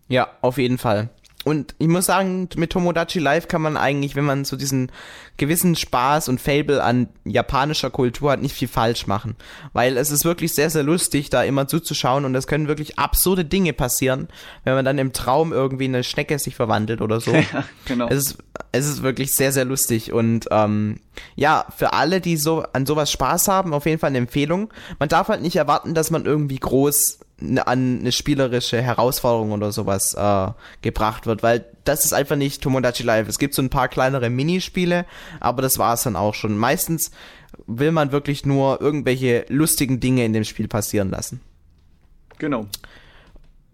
[0.08, 1.10] Ja, auf jeden Fall.
[1.44, 4.90] Und ich muss sagen, mit Tomodachi Live kann man eigentlich, wenn man so diesen
[5.36, 9.36] gewissen Spaß und Fable an japanischer Kultur hat, nicht viel falsch machen.
[9.72, 13.44] Weil es ist wirklich sehr, sehr lustig, da immer zuzuschauen und es können wirklich absurde
[13.44, 14.28] Dinge passieren,
[14.64, 17.32] wenn man dann im Traum irgendwie in eine Schnecke sich verwandelt oder so.
[17.52, 18.08] Ja, genau.
[18.08, 18.38] Es ist,
[18.72, 21.00] es ist wirklich sehr, sehr lustig und ähm,
[21.36, 24.72] ja, für alle, die so an sowas Spaß haben, auf jeden Fall eine Empfehlung.
[24.98, 30.14] Man darf halt nicht erwarten, dass man irgendwie groß an eine spielerische Herausforderung oder sowas
[30.14, 33.28] äh, gebracht wird, weil das ist einfach nicht Tomodachi Live.
[33.28, 35.04] Es gibt so ein paar kleinere Minispiele,
[35.40, 36.56] aber das war es dann auch schon.
[36.56, 37.10] Meistens
[37.66, 41.40] will man wirklich nur irgendwelche lustigen Dinge in dem Spiel passieren lassen.
[42.38, 42.66] Genau.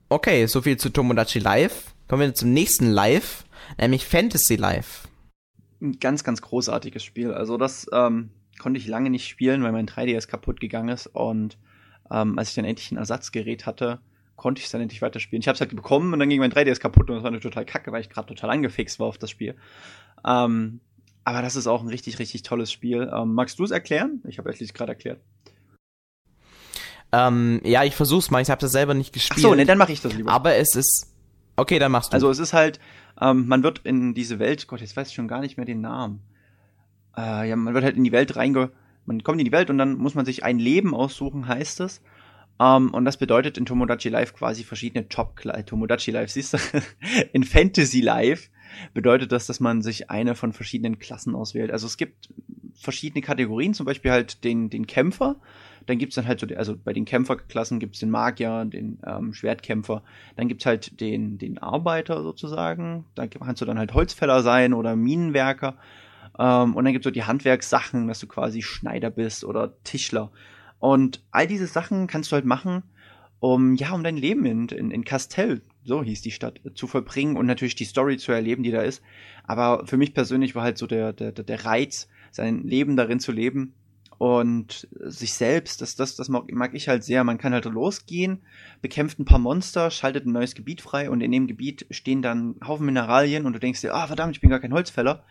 [0.09, 1.95] Okay, soviel zu Tomodachi Live.
[2.09, 3.45] Kommen wir zum nächsten Live,
[3.79, 5.09] nämlich Fantasy Live.
[5.81, 7.33] Ein ganz, ganz großartiges Spiel.
[7.33, 11.57] Also das ähm, konnte ich lange nicht spielen, weil mein 3DS kaputt gegangen ist und
[12.11, 14.01] ähm, als ich dann endlich ein Ersatzgerät hatte,
[14.37, 15.41] konnte ich es dann endlich weiterspielen.
[15.41, 17.41] Ich habe es halt bekommen und dann ging mein 3DS kaputt und das war eine
[17.41, 19.55] total kacke, weil ich gerade total angefixt war auf das Spiel.
[20.27, 20.81] Ähm,
[21.25, 23.11] aber das ist auch ein richtig, richtig tolles Spiel.
[23.15, 24.23] Ähm, magst du es erklären?
[24.27, 25.21] Ich habe es gerade erklärt.
[27.13, 28.41] Ähm, ja, ich versuch's mal.
[28.41, 29.39] Ich habe das selber nicht gespielt.
[29.39, 30.33] Ach so, ne, dann mache ich das lieber.
[30.33, 31.13] Aber es ist
[31.57, 32.15] okay, dann machst du.
[32.15, 32.81] Also es ist halt,
[33.21, 34.67] ähm, man wird in diese Welt.
[34.69, 36.23] Gott, jetzt weiß ich schon gar nicht mehr den Namen.
[37.17, 38.71] Äh, ja, man wird halt in die Welt reinge
[39.07, 42.03] man kommt in die Welt und dann muss man sich ein Leben aussuchen, heißt es.
[42.59, 46.59] Um, ähm, und das bedeutet in Tomodachi Life quasi verschiedene Job Tomodachi Life, siehst du?
[47.33, 48.51] in Fantasy Life
[48.93, 51.71] bedeutet das, dass man sich eine von verschiedenen Klassen auswählt.
[51.71, 52.29] Also es gibt
[52.75, 55.37] verschiedene Kategorien, zum Beispiel halt den, den Kämpfer.
[55.87, 60.03] Dann gibt's dann halt so, also bei den Kämpferklassen gibt's den Magier, den ähm, Schwertkämpfer.
[60.37, 63.07] Dann gibt's halt den, den Arbeiter sozusagen.
[63.15, 65.77] Da kannst du dann halt Holzfäller sein oder Minenwerker.
[66.41, 70.33] Ähm, und dann gibt es so die Handwerkssachen, dass du quasi Schneider bist oder Tischler.
[70.79, 72.83] Und all diese Sachen kannst du halt machen,
[73.41, 77.37] um ja, um dein Leben in, in, in Castell, so hieß die Stadt, zu verbringen
[77.37, 79.03] und natürlich die Story zu erleben, die da ist.
[79.45, 83.33] Aber für mich persönlich war halt so der, der, der Reiz, sein Leben darin zu
[83.33, 83.75] leben
[84.17, 87.25] und sich selbst, das, das, das mag, ich halt sehr.
[87.25, 88.41] Man kann halt losgehen,
[88.81, 92.57] bekämpft ein paar Monster, schaltet ein neues Gebiet frei und in dem Gebiet stehen dann
[92.67, 95.25] Haufen Mineralien und du denkst dir, ah verdammt, ich bin gar kein Holzfäller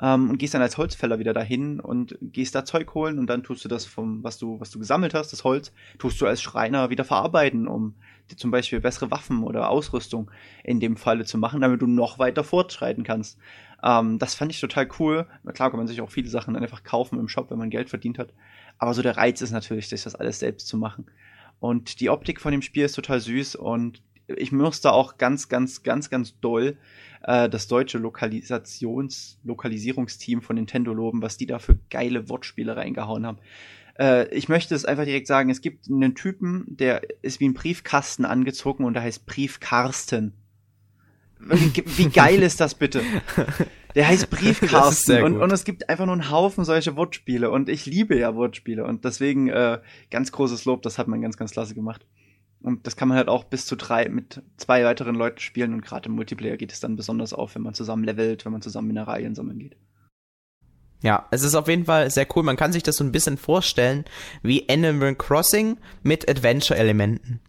[0.00, 3.42] ähm, und gehst dann als Holzfäller wieder dahin und gehst da Zeug holen und dann
[3.42, 6.42] tust du das vom, was du, was du gesammelt hast, das Holz, tust du als
[6.42, 7.94] Schreiner wieder verarbeiten, um
[8.30, 10.30] dir zum Beispiel bessere Waffen oder Ausrüstung
[10.64, 13.38] in dem Falle zu machen, damit du noch weiter fortschreiten kannst.
[13.82, 15.26] Ähm, das fand ich total cool.
[15.42, 17.70] Na klar kann man sich auch viele Sachen dann einfach kaufen im Shop, wenn man
[17.70, 18.32] Geld verdient hat.
[18.78, 21.06] Aber so der Reiz ist natürlich, sich das alles selbst zu machen.
[21.60, 24.02] Und die Optik von dem Spiel ist total süß und
[24.36, 26.76] ich muss da auch ganz, ganz, ganz, ganz doll
[27.22, 33.26] äh, das deutsche Lokalisations-, Lokalisierungsteam von Nintendo loben, was die da für geile Wortspiele reingehauen
[33.26, 33.38] haben.
[33.98, 37.54] Äh, ich möchte es einfach direkt sagen, es gibt einen Typen, der ist wie ein
[37.54, 40.34] Briefkasten angezogen und der heißt Briefkarsten.
[41.38, 43.02] Wie, wie geil ist das bitte?
[43.94, 47.84] Der heißt Briefkasten und, und es gibt einfach nur einen Haufen solche Wortspiele und ich
[47.84, 51.74] liebe ja Wortspiele und deswegen äh, ganz großes Lob, das hat man ganz, ganz klasse
[51.74, 52.06] gemacht.
[52.62, 55.82] Und das kann man halt auch bis zu drei mit zwei weiteren Leuten spielen und
[55.82, 58.88] gerade im Multiplayer geht es dann besonders auf, wenn man zusammen levelt, wenn man zusammen
[58.88, 59.76] Mineralien sammeln geht.
[61.02, 62.44] Ja, es ist auf jeden Fall sehr cool.
[62.44, 64.04] Man kann sich das so ein bisschen vorstellen
[64.42, 67.40] wie Animal Crossing mit Adventure-Elementen.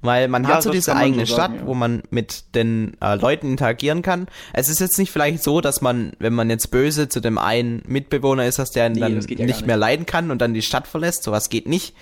[0.00, 1.66] Weil man ja, hat so diese eigene sagen, Stadt, ja.
[1.66, 4.26] wo man mit den äh, Leuten interagieren kann.
[4.52, 7.82] Es ist jetzt nicht vielleicht so, dass man, wenn man jetzt böse zu dem einen
[7.86, 10.86] Mitbewohner ist, dass der nee, dann ja nicht mehr leiden kann und dann die Stadt
[10.86, 11.24] verlässt.
[11.24, 11.94] Sowas geht nicht.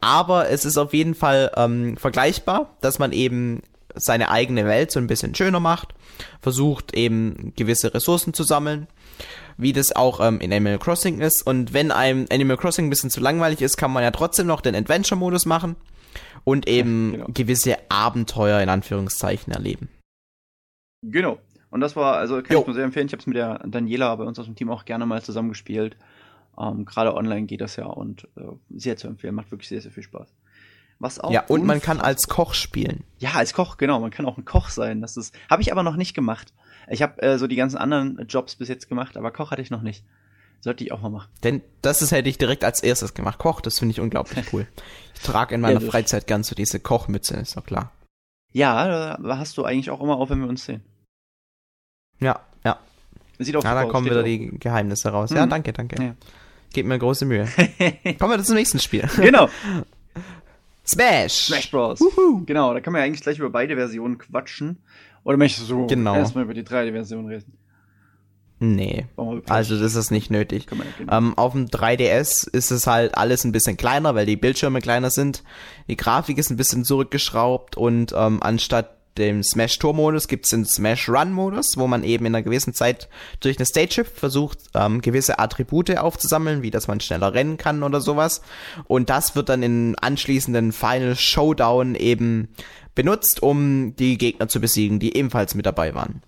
[0.00, 3.62] Aber es ist auf jeden Fall ähm, vergleichbar, dass man eben
[3.94, 5.94] seine eigene Welt so ein bisschen schöner macht,
[6.40, 8.86] versucht eben gewisse Ressourcen zu sammeln
[9.58, 11.46] wie das auch ähm, in Animal Crossing ist.
[11.46, 14.60] Und wenn einem Animal Crossing ein bisschen zu langweilig ist, kann man ja trotzdem noch
[14.60, 15.76] den Adventure-Modus machen
[16.44, 17.26] und eben genau.
[17.32, 19.88] gewisse Abenteuer in Anführungszeichen erleben.
[21.02, 21.38] Genau.
[21.70, 22.60] Und das war, also kann jo.
[22.60, 23.06] ich nur sehr empfehlen.
[23.06, 25.96] Ich habe es mit der Daniela bei uns aus dem Team auch gerne mal zusammengespielt.
[26.58, 29.34] Ähm, Gerade online geht das ja und äh, sehr zu empfehlen.
[29.34, 30.28] Macht wirklich sehr, sehr viel Spaß.
[30.98, 33.02] Was auch ja, und man kann als Koch spielen.
[33.18, 33.98] Ja, als Koch, genau.
[34.00, 35.00] Man kann auch ein Koch sein.
[35.00, 36.52] Das ist, habe ich aber noch nicht gemacht.
[36.88, 39.70] Ich habe äh, so die ganzen anderen Jobs bis jetzt gemacht, aber Koch hatte ich
[39.70, 40.04] noch nicht.
[40.62, 41.28] Sollte ich auch mal machen.
[41.42, 43.38] Denn das ist, hätte ich direkt als erstes gemacht.
[43.38, 44.68] Koch, das finde ich unglaublich cool.
[45.14, 47.90] Ich trage in meiner ja, Freizeit ganz so diese Kochmütze, ist doch klar.
[48.52, 50.82] Ja, da hast du eigentlich auch immer auf, wenn wir uns sehen.
[52.20, 52.78] Ja, ja.
[53.40, 54.24] Sieht auch ja, da kommen wieder auch.
[54.24, 55.30] die Geheimnisse raus.
[55.30, 55.36] Mhm.
[55.36, 56.00] Ja, danke, danke.
[56.00, 56.14] Ja.
[56.72, 57.48] Gebt mir große Mühe.
[58.20, 59.08] kommen wir zum nächsten Spiel.
[59.16, 59.48] Genau.
[60.86, 61.46] Smash!
[61.46, 62.00] Smash Bros.
[62.00, 62.44] Uhu.
[62.44, 64.78] Genau, da kann man ja eigentlich gleich über beide Versionen quatschen.
[65.24, 66.14] Oder möchtest du genau.
[66.14, 67.58] erstmal über die 3D-Version reden?
[68.64, 69.06] Nee,
[69.48, 70.66] also das ist nicht nötig.
[71.10, 75.10] Ähm, auf dem 3DS ist es halt alles ein bisschen kleiner, weil die Bildschirme kleiner
[75.10, 75.42] sind.
[75.88, 80.50] Die Grafik ist ein bisschen zurückgeschraubt und ähm, anstatt dem Smash Tour Modus gibt es
[80.50, 83.08] den Smash Run Modus, wo man eben in einer gewissen Zeit
[83.40, 87.82] durch eine Stage Shift versucht, ähm, gewisse Attribute aufzusammeln, wie dass man schneller rennen kann
[87.82, 88.42] oder sowas.
[88.86, 92.54] Und das wird dann in anschließenden Final Showdown eben
[92.94, 96.22] benutzt, um die Gegner zu besiegen, die ebenfalls mit dabei waren.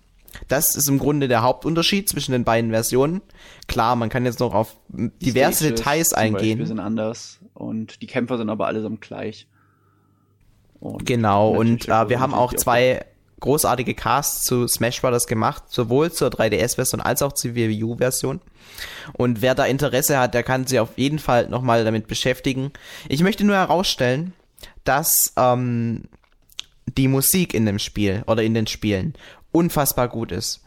[0.47, 3.21] Das ist im Grunde der Hauptunterschied zwischen den beiden Versionen.
[3.67, 6.59] Klar, man kann jetzt noch auf diverse Stages Details eingehen.
[6.59, 9.47] Die sind anders und die Kämpfer sind aber allesamt gleich.
[10.79, 13.05] Und genau, und äh, wir haben auch zwei
[13.39, 15.27] großartige Casts zu Smash Bros.
[15.27, 18.41] gemacht, sowohl zur 3DS-Version als auch zur Wii U-Version.
[19.13, 22.71] Und wer da Interesse hat, der kann sich auf jeden Fall nochmal damit beschäftigen.
[23.07, 24.33] Ich möchte nur herausstellen,
[24.83, 26.03] dass ähm,
[26.97, 29.13] die Musik in dem Spiel oder in den Spielen
[29.55, 30.63] unfassbar gut ist.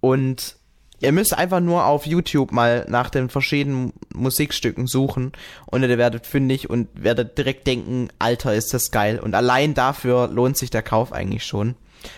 [0.00, 0.56] Und
[1.00, 5.32] ihr müsst einfach nur auf YouTube mal nach den verschiedenen Musikstücken suchen
[5.66, 9.18] und ihr werdet fündig und werdet direkt denken, Alter, ist das geil.
[9.18, 11.74] Und allein dafür lohnt sich der Kauf eigentlich schon.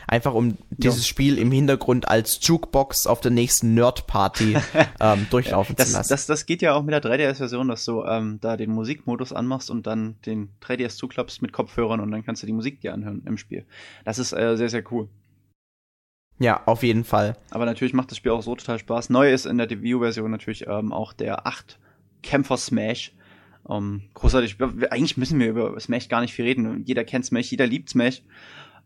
[0.06, 1.08] Einfach um dieses ja.
[1.08, 4.56] Spiel im Hintergrund als Jukebox auf der nächsten Nerd-Party
[5.00, 6.08] ähm, durchlaufen das, zu lassen.
[6.08, 9.70] Das, das geht ja auch mit der 3DS-Version, dass du ähm, da den Musikmodus anmachst
[9.70, 13.22] und dann den 3DS zuklappst mit Kopfhörern und dann kannst du die Musik dir anhören
[13.26, 13.64] im Spiel.
[14.04, 15.08] Das ist äh, sehr, sehr cool.
[16.42, 17.36] Ja, auf jeden Fall.
[17.50, 19.10] Aber natürlich macht das Spiel auch so total Spaß.
[19.10, 23.12] Neu ist in der View-Version natürlich ähm, auch der 8-Kämpfer-Smash.
[23.70, 24.56] Ähm, großartig.
[24.90, 26.82] Eigentlich müssen wir über Smash gar nicht viel reden.
[26.84, 28.22] Jeder kennt Smash, jeder liebt Smash.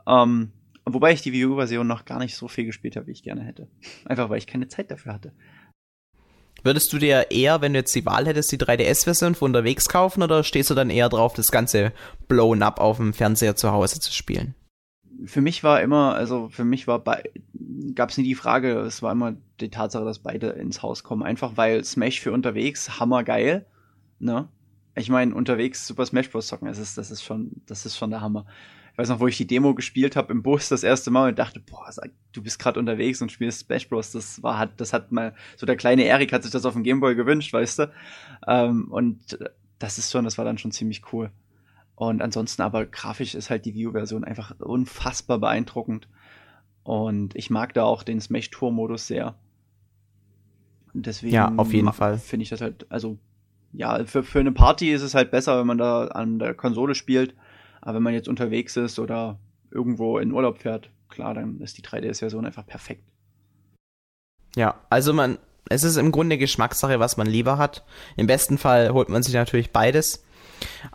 [0.07, 0.53] Ähm,
[0.85, 3.43] wobei ich die Wii U-Version noch gar nicht so viel gespielt habe, wie ich gerne
[3.43, 3.69] hätte.
[4.05, 5.33] Einfach weil ich keine Zeit dafür hatte.
[6.63, 10.23] Würdest du dir eher, wenn du jetzt die Wahl hättest, die 3DS-Version für unterwegs kaufen
[10.23, 11.93] oder stehst du dann eher drauf, das Ganze
[12.29, 14.55] blown up auf dem Fernseher zu Hause zu spielen?
[15.25, 17.23] Für mich war immer, also für mich war bei,
[17.95, 21.23] gab es nie die Frage, es war immer die Tatsache, dass beide ins Haus kommen.
[21.23, 23.67] Einfach weil Smash für unterwegs, hammergeil,
[24.19, 24.49] ne?
[24.95, 26.47] Ich meine, unterwegs Super Smash Bros.
[26.47, 28.47] zocken, das ist, das ist schon, das ist schon der Hammer.
[28.93, 31.39] Ich weiß noch, wo ich die Demo gespielt habe im Bus das erste Mal und
[31.39, 31.91] dachte, boah,
[32.33, 34.13] du bist gerade unterwegs und spielst Smash Bros.
[34.13, 36.83] Das war, hat, das hat mal, so der kleine Erik hat sich das auf dem
[36.83, 37.93] Gameboy gewünscht, weißt du?
[38.47, 39.39] Ähm, und
[39.79, 41.31] das ist schon, das war dann schon ziemlich cool.
[41.97, 46.09] Und ansonsten aber grafisch ist halt die View-Version einfach unfassbar beeindruckend.
[46.85, 49.35] Und ich mag da auch den Smash Tour Modus sehr.
[50.93, 53.19] deswegen ja, auf jeden Fall finde ich das halt, also
[53.73, 56.95] ja, für, für eine Party ist es halt besser, wenn man da an der Konsole
[56.95, 57.35] spielt.
[57.81, 59.39] Aber wenn man jetzt unterwegs ist oder
[59.71, 63.05] irgendwo in Urlaub fährt, klar, dann ist die 3DS-Version einfach perfekt.
[64.55, 67.85] Ja, also man, es ist im Grunde Geschmackssache, was man lieber hat.
[68.17, 70.26] Im besten Fall holt man sich natürlich beides.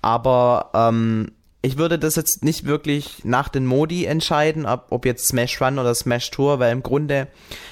[0.01, 1.31] Aber ähm,
[1.63, 5.77] ich würde das jetzt nicht wirklich nach den Modi entscheiden, ob, ob jetzt Smash Run
[5.77, 7.27] oder Smash Tour, weil im Grunde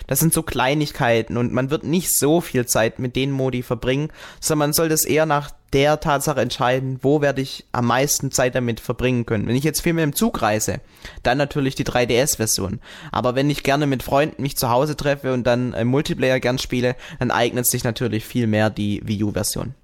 [0.05, 4.09] das sind so Kleinigkeiten und man wird nicht so viel Zeit mit den Modi verbringen,
[4.39, 8.55] sondern man soll das eher nach der Tatsache entscheiden, wo werde ich am meisten Zeit
[8.55, 9.47] damit verbringen können.
[9.47, 10.81] Wenn ich jetzt viel mehr im Zug reise,
[11.23, 12.79] dann natürlich die 3DS-Version.
[13.11, 16.59] Aber wenn ich gerne mit Freunden mich zu Hause treffe und dann im Multiplayer gern
[16.59, 19.75] spiele, dann eignet sich natürlich viel mehr die Wii U-Version.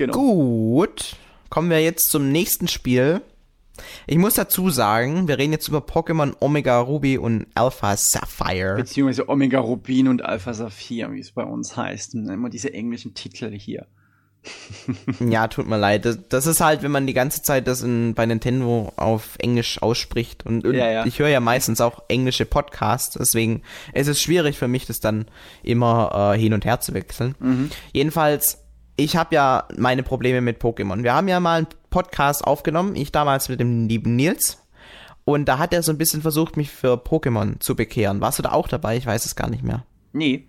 [0.00, 0.14] Genau.
[0.14, 1.16] Gut,
[1.50, 3.20] kommen wir jetzt zum nächsten Spiel.
[4.06, 8.76] Ich muss dazu sagen, wir reden jetzt über Pokémon Omega Ruby und Alpha Sapphire.
[8.76, 12.14] Beziehungsweise Omega Rubin und Alpha Saphir, wie es bei uns heißt.
[12.14, 13.88] Immer diese englischen Titel hier.
[15.20, 16.06] ja, tut mir leid.
[16.06, 19.82] Das, das, ist halt, wenn man die ganze Zeit das in, bei Nintendo auf Englisch
[19.82, 20.46] ausspricht.
[20.46, 21.04] Und, und ja, ja.
[21.04, 23.60] ich höre ja meistens auch englische Podcasts, deswegen
[23.92, 25.26] ist es schwierig für mich, das dann
[25.62, 27.34] immer äh, hin und her zu wechseln.
[27.38, 27.70] Mhm.
[27.92, 28.64] Jedenfalls,
[29.00, 31.02] ich habe ja meine Probleme mit Pokémon.
[31.02, 34.58] Wir haben ja mal einen Podcast aufgenommen, ich damals mit dem lieben Nils.
[35.24, 38.20] Und da hat er so ein bisschen versucht, mich für Pokémon zu bekehren.
[38.20, 38.96] Warst du da auch dabei?
[38.96, 39.84] Ich weiß es gar nicht mehr.
[40.12, 40.44] Nee.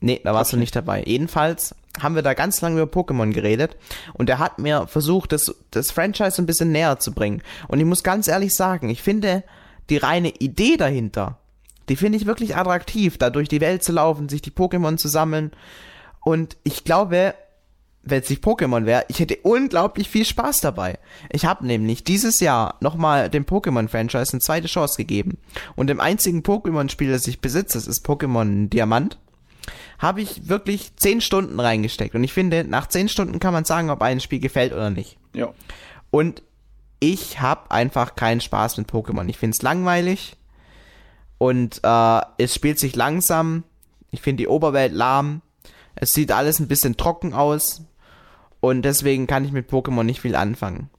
[0.00, 0.56] Nee, da warst okay.
[0.56, 1.02] du nicht dabei.
[1.04, 3.76] Jedenfalls haben wir da ganz lange über Pokémon geredet
[4.14, 7.42] und er hat mir versucht, das, das Franchise ein bisschen näher zu bringen.
[7.68, 9.42] Und ich muss ganz ehrlich sagen, ich finde
[9.90, 11.38] die reine Idee dahinter,
[11.88, 15.08] die finde ich wirklich attraktiv, da durch die Welt zu laufen, sich die Pokémon zu
[15.08, 15.50] sammeln.
[16.22, 17.34] Und ich glaube,
[18.02, 20.98] wenn es nicht Pokémon wäre, ich hätte unglaublich viel Spaß dabei.
[21.30, 25.38] Ich habe nämlich dieses Jahr nochmal dem Pokémon-Franchise eine zweite Chance gegeben.
[25.76, 29.18] Und dem einzigen Pokémon-Spiel, das ich besitze, das ist Pokémon Diamant
[29.98, 32.14] habe ich wirklich zehn Stunden reingesteckt.
[32.14, 35.18] Und ich finde, nach zehn Stunden kann man sagen, ob ein Spiel gefällt oder nicht.
[35.34, 35.52] Ja.
[36.10, 36.42] Und
[37.00, 39.28] ich habe einfach keinen Spaß mit Pokémon.
[39.28, 40.36] Ich finde es langweilig
[41.38, 43.64] und äh, es spielt sich langsam.
[44.10, 45.42] Ich finde die Oberwelt lahm.
[45.94, 47.82] Es sieht alles ein bisschen trocken aus
[48.60, 50.90] und deswegen kann ich mit Pokémon nicht viel anfangen.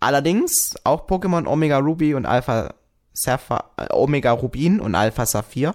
[0.00, 2.74] Allerdings auch Pokémon Omega Ruby und Alpha
[3.12, 5.74] Sapphire, äh, Omega Rubin und Alpha Saphir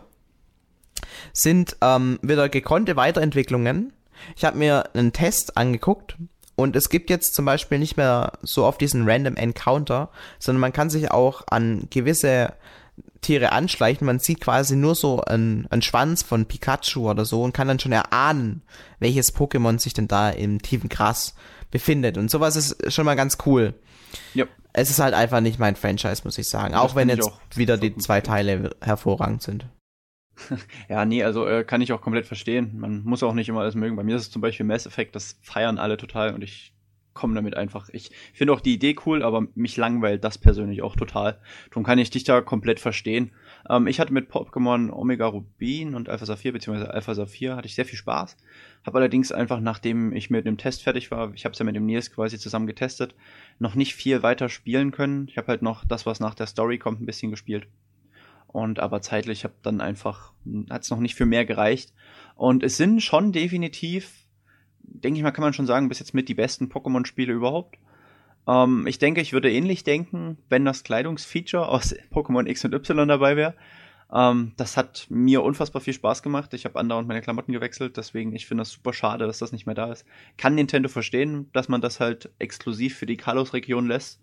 [1.34, 3.92] sind ähm, wieder gekonnte Weiterentwicklungen.
[4.36, 6.18] Ich habe mir einen Test angeguckt
[6.56, 10.74] und es gibt jetzt zum Beispiel nicht mehr so oft diesen Random Encounter, sondern man
[10.74, 12.54] kann sich auch an gewisse
[13.24, 14.06] Tiere anschleichen.
[14.06, 17.80] Man sieht quasi nur so einen, einen Schwanz von Pikachu oder so und kann dann
[17.80, 18.62] schon erahnen,
[19.00, 21.34] welches Pokémon sich denn da im tiefen Gras
[21.72, 22.20] befindet.
[22.20, 23.74] Und sowas ist schon mal ganz cool.
[24.36, 24.46] Ja.
[24.74, 26.76] Es ist halt einfach nicht mein Franchise, muss ich sagen.
[26.76, 29.66] auch wenn jetzt auch wieder die zwei Teile hervorragend sind.
[30.90, 32.80] ja, nee, also äh, kann ich auch komplett verstehen.
[32.80, 33.96] Man muss auch nicht immer alles mögen.
[33.96, 36.73] Bei mir ist es zum Beispiel Mass Effect, das feiern alle total und ich
[37.14, 37.90] komme damit einfach.
[37.90, 41.40] Ich finde auch die Idee cool, aber mich langweilt das persönlich auch total.
[41.70, 43.32] Darum kann ich dich da komplett verstehen.
[43.70, 47.76] Ähm, ich hatte mit Pokémon Omega Rubin und Alpha Saphir, beziehungsweise Alpha Saphir, hatte ich
[47.76, 48.38] sehr viel Spaß.
[48.86, 51.76] Habe allerdings einfach, nachdem ich mit dem Test fertig war, ich habe es ja mit
[51.76, 53.16] dem Nils quasi zusammen getestet,
[53.60, 55.28] noch nicht viel weiter spielen können.
[55.30, 57.68] Ich habe halt noch das, was nach der Story kommt, ein bisschen gespielt.
[58.48, 60.32] Und aber zeitlich habe dann einfach,
[60.70, 61.92] hat es noch nicht für mehr gereicht.
[62.36, 64.23] Und es sind schon definitiv,
[65.04, 67.78] denke ich mal, kann man schon sagen, bis jetzt mit die besten Pokémon-Spiele überhaupt.
[68.48, 73.08] Ähm, ich denke, ich würde ähnlich denken, wenn das Kleidungsfeature aus Pokémon X und Y
[73.08, 73.56] dabei wäre.
[74.14, 76.54] Ähm, das hat mir unfassbar viel Spaß gemacht.
[76.54, 79.66] Ich habe andauernd meine Klamotten gewechselt, deswegen ich finde das super schade, dass das nicht
[79.66, 80.06] mehr da ist.
[80.38, 84.22] Kann Nintendo verstehen, dass man das halt exklusiv für die Kalos-Region lässt.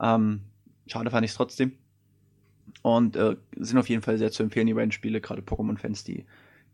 [0.00, 0.42] Ähm,
[0.86, 1.72] schade fand ich es trotzdem.
[2.82, 6.24] Und äh, sind auf jeden Fall sehr zu empfehlen, die beiden Spiele, gerade Pokémon-Fans, die,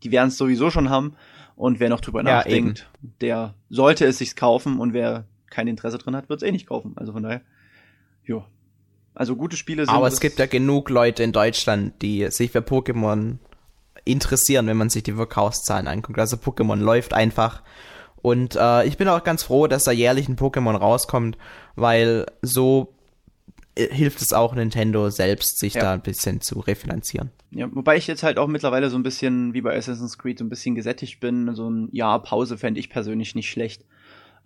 [0.03, 1.15] die werden es sowieso schon haben.
[1.55, 3.13] Und wer noch drüber ja, nachdenkt, eben.
[3.19, 6.67] der sollte es sich kaufen und wer kein Interesse drin hat, wird es eh nicht
[6.67, 6.93] kaufen.
[6.95, 7.41] Also von daher,
[8.25, 8.45] ja.
[9.13, 9.93] Also gute Spiele sind.
[9.93, 13.39] Aber es gibt ja genug Leute in Deutschland, die sich für Pokémon
[14.05, 16.19] interessieren, wenn man sich die Verkaufszahlen anguckt.
[16.19, 17.61] Also Pokémon läuft einfach.
[18.21, 21.37] Und äh, ich bin auch ganz froh, dass da jährlich ein Pokémon rauskommt,
[21.75, 22.93] weil so
[23.87, 25.81] hilft es auch Nintendo selbst, sich ja.
[25.81, 27.31] da ein bisschen zu refinanzieren.
[27.51, 30.45] Ja, wobei ich jetzt halt auch mittlerweile so ein bisschen, wie bei Assassin's Creed, so
[30.45, 31.55] ein bisschen gesättigt bin.
[31.55, 33.85] So ein Jahr Pause fände ich persönlich nicht schlecht.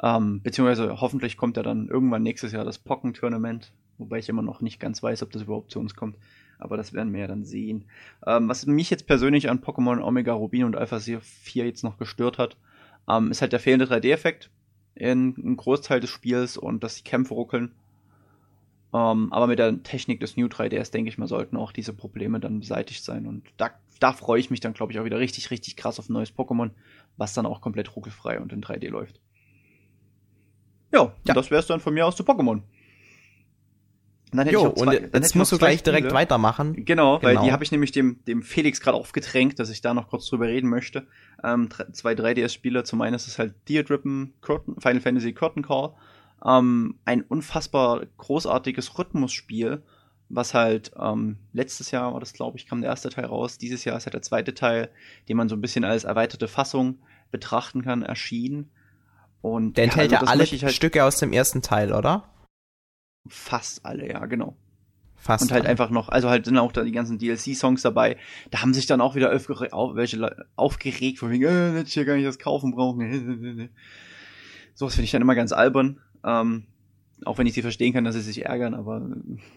[0.02, 3.72] Ähm, beziehungsweise hoffentlich kommt ja dann irgendwann nächstes Jahr das Pocken-Tournament.
[3.98, 6.18] Wobei ich immer noch nicht ganz weiß, ob das überhaupt zu uns kommt.
[6.60, 7.86] Aber das werden wir ja dann sehen.
[8.26, 12.38] Ähm, was mich jetzt persönlich an Pokémon Omega Rubin und Alpha 4 jetzt noch gestört
[12.38, 12.58] hat,
[13.10, 14.50] ähm, ist halt der fehlende 3D-Effekt
[14.96, 17.72] in einem Großteil des Spiels und dass die Kämpfe ruckeln.
[18.94, 22.40] Ähm, aber mit der Technik des New 3DS, denke ich mal, sollten auch diese Probleme
[22.40, 23.26] dann beseitigt sein.
[23.26, 26.10] Und da, da freue ich mich dann, glaube ich, auch wieder richtig, richtig krass auf
[26.10, 26.70] ein neues Pokémon,
[27.18, 29.20] was dann auch komplett ruckelfrei und in 3D läuft.
[30.92, 31.34] Ja, ja.
[31.34, 32.62] das wäre es dann von mir aus zu Pokémon.
[34.32, 35.98] Dann jo, zwei, und jetzt musst du gleich Spiele.
[35.98, 36.86] direkt weitermachen.
[36.86, 37.22] Genau, genau.
[37.22, 40.28] weil die habe ich nämlich dem, dem Felix gerade aufgedrängt, dass ich da noch kurz
[40.28, 41.08] drüber reden möchte.
[41.44, 42.84] Ähm, zwei 3DS-Spiele.
[42.84, 45.94] Zum einen ist es halt Deerdrippen, Curtain, Final Fantasy Curtain Call
[46.46, 49.84] ähm, ein unfassbar großartiges Rhythmusspiel,
[50.30, 53.58] was halt ähm, letztes Jahr war das, glaube ich, kam der erste Teil raus.
[53.58, 54.90] Dieses Jahr ist halt der zweite Teil,
[55.30, 57.00] den man so ein bisschen als erweiterte Fassung
[57.32, 58.72] betrachten kann, erschienen.
[59.42, 62.30] Und der enthält ja, also ja alle halt Stücke aus dem ersten Teil, oder?
[63.28, 64.56] Fast alle, ja, genau.
[65.16, 65.44] Fast.
[65.44, 65.72] Und halt alle.
[65.72, 68.18] einfach noch, also halt sind auch da die ganzen DLC-Songs dabei.
[68.52, 72.04] Da haben sich dann auch wieder auf, welche aufgeregt, von wegen, äh, hätte ich ja
[72.04, 73.70] gar nicht das kaufen brauchen.
[74.74, 76.02] Sowas finde ich dann immer ganz albern.
[76.24, 76.64] Ähm,
[77.26, 79.08] auch wenn ich sie verstehen kann, dass sie sich ärgern, aber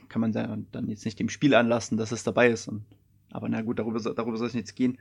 [0.09, 2.69] kann man dann jetzt nicht dem Spiel anlassen, dass es dabei ist.
[2.69, 2.85] Und,
[3.31, 4.99] aber na gut, darüber, darüber soll es nicht gehen.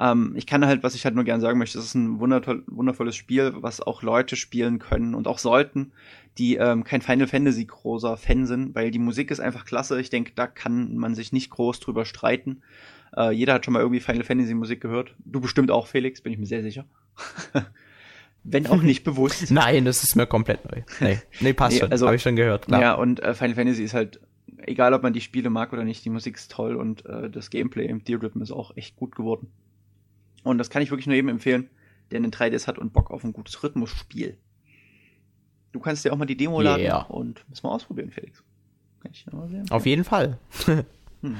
[0.00, 3.16] Ähm, ich kann halt, was ich halt nur gerne sagen möchte, es ist ein wundervolles
[3.16, 5.92] Spiel, was auch Leute spielen können und auch sollten,
[6.38, 10.00] die ähm, kein Final Fantasy großer Fan sind, weil die Musik ist einfach klasse.
[10.00, 12.62] Ich denke, da kann man sich nicht groß drüber streiten.
[13.14, 15.14] Äh, jeder hat schon mal irgendwie Final Fantasy Musik gehört.
[15.24, 16.86] Du bestimmt auch, Felix, bin ich mir sehr sicher.
[18.44, 19.50] Wenn auch nicht bewusst.
[19.50, 20.82] Nein, das ist mir komplett neu.
[21.00, 21.92] Nee, nee passt nee, schon.
[21.92, 22.66] Also, Habe ich schon gehört.
[22.66, 22.80] Klar.
[22.80, 24.20] Ja, und äh, Final Fantasy ist halt,
[24.58, 27.50] egal ob man die Spiele mag oder nicht, die Musik ist toll und äh, das
[27.50, 29.48] Gameplay im Deal Rhythm ist auch echt gut geworden.
[30.42, 31.70] Und das kann ich wirklich nur jedem empfehlen,
[32.10, 34.36] der einen 3DS hat und Bock auf ein gutes Rhythmusspiel.
[35.70, 37.02] Du kannst dir auch mal die Demo laden yeah.
[37.02, 38.42] und müssen wir ausprobieren, Felix.
[39.70, 40.38] Auf jeden Fall.
[41.22, 41.36] mhm.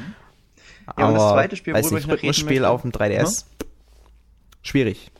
[0.86, 3.42] Ja, Aber und das zweite Spiel, worüber ich noch Rhythmusspiel auf dem 3DS.
[3.42, 3.66] Hm?
[4.62, 5.10] Schwierig.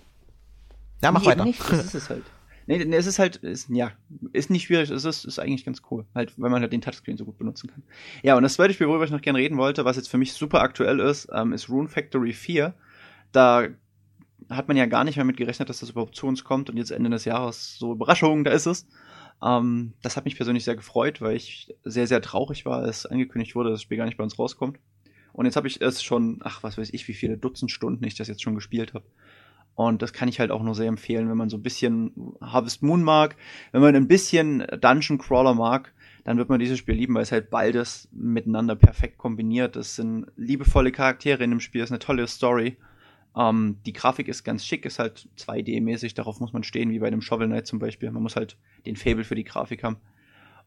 [1.03, 1.45] Ja, mach nee, weiter.
[1.45, 1.61] Nicht.
[1.71, 2.25] Das ist es halt.
[2.65, 3.91] Nee, nee, es ist halt, ist, ja,
[4.33, 7.17] ist nicht schwierig, es ist, ist eigentlich ganz cool, halt, weil man halt den Touchscreen
[7.17, 7.83] so gut benutzen kann.
[8.23, 10.33] Ja, und das zweite Spiel, worüber ich noch gerne reden wollte, was jetzt für mich
[10.33, 12.73] super aktuell ist, ähm, ist Rune Factory 4
[13.33, 13.69] da
[14.51, 16.77] hat man ja gar nicht mehr mit gerechnet, dass das überhaupt zu uns kommt und
[16.77, 18.87] jetzt Ende des Jahres so Überraschung, da ist es.
[19.43, 23.55] Ähm, das hat mich persönlich sehr gefreut, weil ich sehr, sehr traurig war, als angekündigt
[23.55, 24.79] wurde, dass das Spiel gar nicht bei uns rauskommt.
[25.33, 28.15] Und jetzt habe ich es schon, ach, was weiß ich, wie viele Dutzend Stunden ich
[28.15, 29.07] das jetzt schon gespielt habe.
[29.75, 32.83] Und das kann ich halt auch nur sehr empfehlen, wenn man so ein bisschen Harvest
[32.83, 33.37] Moon mag,
[33.73, 35.93] wenn man ein bisschen Dungeon Crawler mag,
[36.25, 39.77] dann wird man dieses Spiel lieben, weil es halt beides miteinander perfekt kombiniert.
[39.77, 42.77] Es sind liebevolle Charaktere in dem Spiel, es ist eine tolle Story
[43.37, 47.07] ähm, die Grafik ist ganz schick, ist halt 2D-mäßig, darauf muss man stehen, wie bei
[47.07, 48.11] einem Shovel Knight zum Beispiel.
[48.11, 49.97] Man muss halt den Fable für die Grafik haben.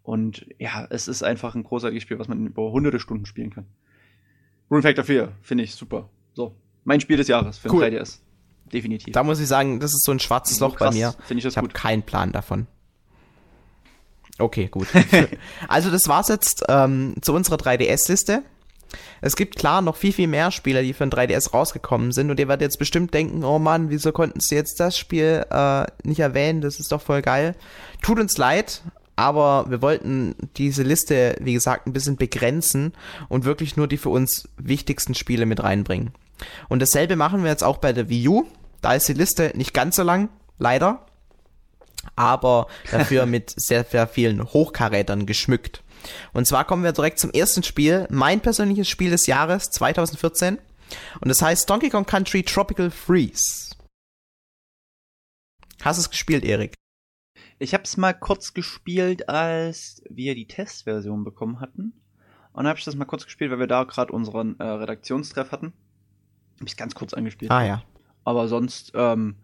[0.04, 3.66] Und ja, es ist einfach ein großartiges Spiel, was man über hunderte Stunden spielen kann.
[4.70, 6.10] Rune Factor 4 finde ich super.
[6.34, 7.84] So, mein Spiel des Jahres für cool.
[7.84, 8.22] 3DS.
[8.72, 9.14] Definitiv.
[9.14, 11.16] Da muss ich sagen, das ist so ein schwarzes Loch krass, bei mir.
[11.30, 12.68] Ich das ich habe keinen Plan davon.
[14.38, 14.88] Okay, gut.
[15.68, 18.44] also das war's jetzt ähm, zu unserer 3DS-Liste.
[19.22, 22.40] Es gibt klar noch viel, viel mehr Spieler, die für ein 3DS rausgekommen sind und
[22.40, 26.20] ihr werdet jetzt bestimmt denken, oh Mann, wieso konnten sie jetzt das Spiel äh, nicht
[26.20, 26.62] erwähnen?
[26.62, 27.56] Das ist doch voll geil.
[28.02, 28.84] Tut uns leid,
[29.16, 32.94] aber wir wollten diese Liste, wie gesagt, ein bisschen begrenzen
[33.30, 36.12] und wirklich nur die für uns wichtigsten Spiele mit reinbringen.
[36.70, 38.46] Und dasselbe machen wir jetzt auch bei der Wii U.
[38.82, 41.06] Da ist die Liste nicht ganz so lang, leider,
[42.16, 45.84] aber dafür mit sehr, sehr vielen Hochkarätern geschmückt.
[46.34, 50.60] Und zwar kommen wir direkt zum ersten Spiel, mein persönliches Spiel des Jahres 2014.
[51.20, 53.76] Und das heißt Donkey Kong Country Tropical Freeze.
[55.82, 56.74] Hast du es gespielt, Erik?
[57.58, 61.94] Ich habe es mal kurz gespielt, als wir die Testversion bekommen hatten.
[62.52, 65.52] Und dann habe ich das mal kurz gespielt, weil wir da gerade unseren äh, Redaktionstreff
[65.52, 65.74] hatten.
[66.56, 67.52] Habe ich ganz kurz angespielt.
[67.52, 67.84] Ah ja.
[68.24, 69.36] Aber sonst ähm,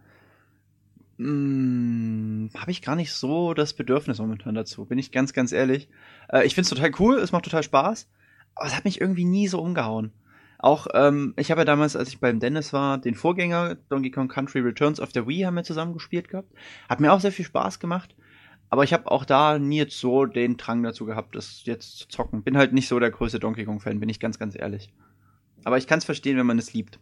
[1.18, 5.88] hm, habe ich gar nicht so das Bedürfnis momentan dazu, bin ich ganz, ganz ehrlich.
[6.30, 8.10] Äh, ich finde es total cool, es macht total Spaß,
[8.56, 10.12] aber es hat mich irgendwie nie so umgehauen.
[10.58, 14.28] Auch, ähm, ich habe ja damals, als ich beim Dennis war, den Vorgänger Donkey Kong
[14.28, 16.52] Country Returns auf der Wii haben wir zusammen gespielt gehabt.
[16.88, 18.16] Hat mir auch sehr viel Spaß gemacht.
[18.70, 22.08] Aber ich habe auch da nie jetzt so den Drang dazu gehabt, das jetzt zu
[22.08, 22.44] zocken.
[22.44, 24.94] Bin halt nicht so der größte Donkey Kong-Fan, bin ich ganz, ganz ehrlich.
[25.64, 27.00] Aber ich kann es verstehen, wenn man es liebt.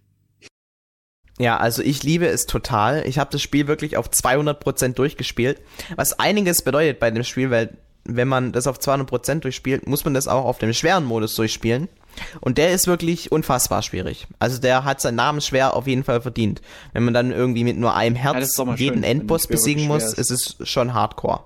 [1.39, 3.07] Ja, also ich liebe es total.
[3.07, 5.61] Ich habe das Spiel wirklich auf 200% durchgespielt,
[5.95, 10.13] was einiges bedeutet bei dem Spiel, weil wenn man das auf 200% durchspielt, muss man
[10.13, 11.87] das auch auf dem schweren Modus durchspielen.
[12.41, 14.27] Und der ist wirklich unfassbar schwierig.
[14.39, 16.61] Also der hat seinen Namen schwer auf jeden Fall verdient.
[16.91, 20.17] Wenn man dann irgendwie mit nur einem Herz ja, jeden schön, Endboss besiegen muss, ist.
[20.17, 21.43] ist es schon hardcore.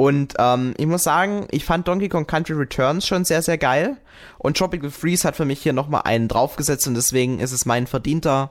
[0.00, 3.98] Und ähm, ich muss sagen, ich fand Donkey Kong Country Returns schon sehr, sehr geil.
[4.38, 7.86] Und Tropical Freeze hat für mich hier nochmal einen draufgesetzt und deswegen ist es mein
[7.86, 8.50] verdienter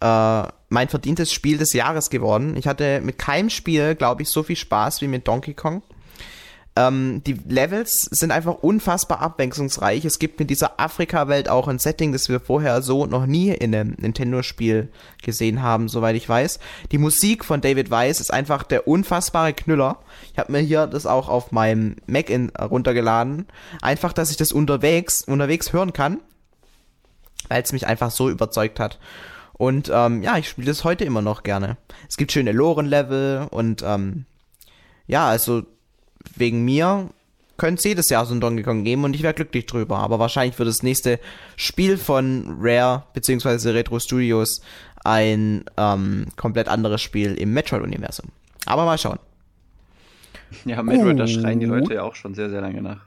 [0.00, 2.56] äh, mein verdientes Spiel des Jahres geworden.
[2.56, 5.82] Ich hatte mit keinem Spiel, glaube ich, so viel Spaß wie mit Donkey Kong.
[6.78, 10.04] Ähm, die Levels sind einfach unfassbar abwechslungsreich.
[10.04, 13.74] Es gibt mit dieser Afrika-Welt auch ein Setting, das wir vorher so noch nie in
[13.74, 14.88] einem Nintendo-Spiel
[15.20, 16.60] gesehen haben, soweit ich weiß.
[16.92, 19.98] Die Musik von David Weiss ist einfach der unfassbare Knüller.
[20.32, 23.48] Ich habe mir hier das auch auf meinem Mac in, runtergeladen.
[23.82, 26.20] Einfach, dass ich das unterwegs, unterwegs hören kann,
[27.48, 29.00] weil es mich einfach so überzeugt hat.
[29.54, 31.76] Und ähm, ja, ich spiele das heute immer noch gerne.
[32.08, 34.26] Es gibt schöne Loren-Level und ähm,
[35.08, 35.64] ja, also
[36.36, 37.10] wegen mir
[37.56, 39.98] könnte es jedes Jahr so ein Donkey Kong geben und ich wäre glücklich drüber.
[39.98, 41.18] Aber wahrscheinlich wird das nächste
[41.56, 43.70] Spiel von Rare bzw.
[43.70, 44.60] Retro Studios
[45.04, 48.26] ein ähm, komplett anderes Spiel im Metroid-Universum.
[48.66, 49.18] Aber mal schauen.
[50.64, 53.06] Ja, Metroid, da schreien die Leute ja auch schon sehr, sehr lange nach.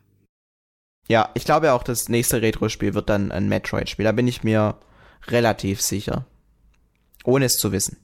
[1.07, 4.05] Ja, ich glaube auch, das nächste Retro-Spiel wird dann ein Metroid-Spiel.
[4.05, 4.75] Da bin ich mir
[5.27, 6.25] relativ sicher.
[7.23, 7.97] Ohne es zu wissen.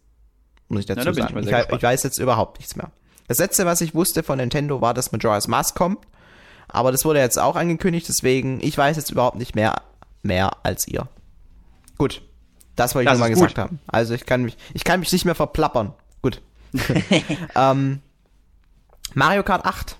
[0.67, 1.39] Muss ich dazu Na, da sagen.
[1.39, 2.91] ich Ich, ich, weiß jetzt überhaupt nichts mehr.
[3.27, 5.99] Das letzte, was ich wusste von Nintendo, war, dass Majora's Mask kommt.
[6.69, 9.81] Aber das wurde jetzt auch angekündigt, deswegen, ich weiß jetzt überhaupt nicht mehr,
[10.21, 11.07] mehr als ihr.
[11.97, 12.21] Gut.
[12.75, 13.47] Das wollte ich Das nur mal ist gut.
[13.49, 13.79] gesagt haben.
[13.87, 15.93] Also ich kann mich, ich kann mich nicht mehr verplappern.
[16.21, 16.41] Gut.
[17.55, 18.01] ähm,
[19.13, 19.97] Mario Kart 8.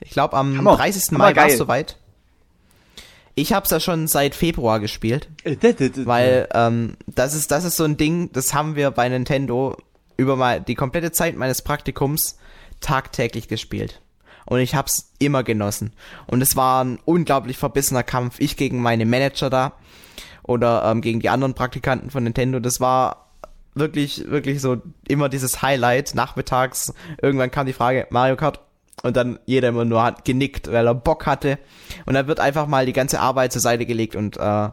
[0.00, 0.76] Ich glaube, am Hammer.
[0.76, 1.08] 30.
[1.08, 1.96] Hammer Mai war es soweit.
[3.34, 7.76] Ich habe es ja schon seit Februar gespielt, Weil, weil ähm, das ist das ist
[7.76, 9.76] so ein Ding, das haben wir bei Nintendo
[10.16, 12.38] über mal die komplette Zeit meines Praktikums
[12.80, 14.00] tagtäglich gespielt.
[14.44, 15.92] Und ich hab's immer genossen.
[16.26, 18.38] Und es war ein unglaublich verbissener Kampf.
[18.38, 19.72] Ich gegen meine Manager da
[20.44, 22.60] oder ähm, gegen die anderen Praktikanten von Nintendo.
[22.60, 23.26] Das war
[23.74, 26.14] wirklich, wirklich so immer dieses Highlight.
[26.14, 28.60] Nachmittags, irgendwann kam die Frage, Mario Kart.
[29.02, 31.58] Und dann jeder immer nur hat genickt, weil er Bock hatte.
[32.06, 34.68] Und dann wird einfach mal die ganze Arbeit zur Seite gelegt und äh,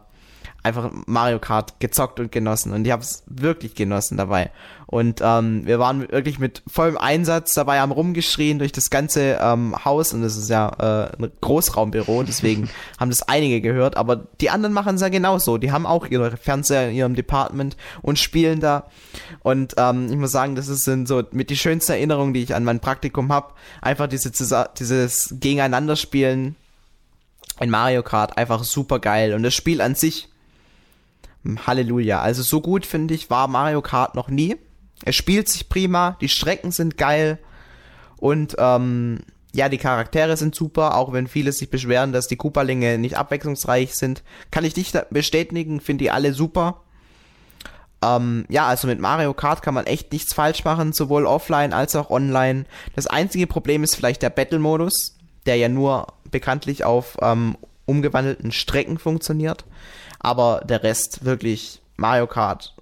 [0.64, 2.72] einfach Mario Kart gezockt und genossen.
[2.72, 4.52] Und ich habe es wirklich genossen dabei.
[4.94, 9.74] Und ähm, wir waren wirklich mit vollem Einsatz dabei, haben rumgeschrien durch das ganze ähm,
[9.84, 10.14] Haus.
[10.14, 10.70] Und das ist ja
[11.10, 12.70] äh, ein Großraumbüro, deswegen
[13.00, 13.98] haben das einige gehört.
[13.98, 15.58] Aber die anderen machen es ja genauso.
[15.58, 18.86] Die haben auch ihre Fernseher in ihrem Department und spielen da.
[19.42, 22.54] Und ähm, ich muss sagen, das ist sind so mit die schönsten Erinnerungen, die ich
[22.54, 23.56] an mein Praktikum habe.
[23.82, 24.30] Einfach diese,
[24.78, 26.56] dieses Gegeneinanderspielen
[27.60, 29.34] in Mario Kart einfach super geil.
[29.34, 30.30] Und das Spiel an sich,
[31.66, 32.22] Halleluja.
[32.22, 34.56] Also so gut finde ich war Mario Kart noch nie.
[35.06, 37.40] Es spielt sich prima, die Strecken sind geil
[38.18, 39.20] und ähm,
[39.54, 43.96] ja, die Charaktere sind super, auch wenn viele sich beschweren, dass die Koopalinge nicht abwechslungsreich
[43.96, 44.24] sind.
[44.50, 46.82] Kann ich nicht bestätigen, finde die alle super.
[48.04, 51.96] Ähm, ja, also mit Mario Kart kann man echt nichts falsch machen, sowohl offline als
[51.96, 52.66] auch online.
[52.96, 58.98] Das einzige Problem ist vielleicht der Battle-Modus, der ja nur bekanntlich auf ähm, umgewandelten Strecken
[58.98, 59.66] funktioniert.
[60.20, 62.76] Aber der Rest wirklich Mario Kart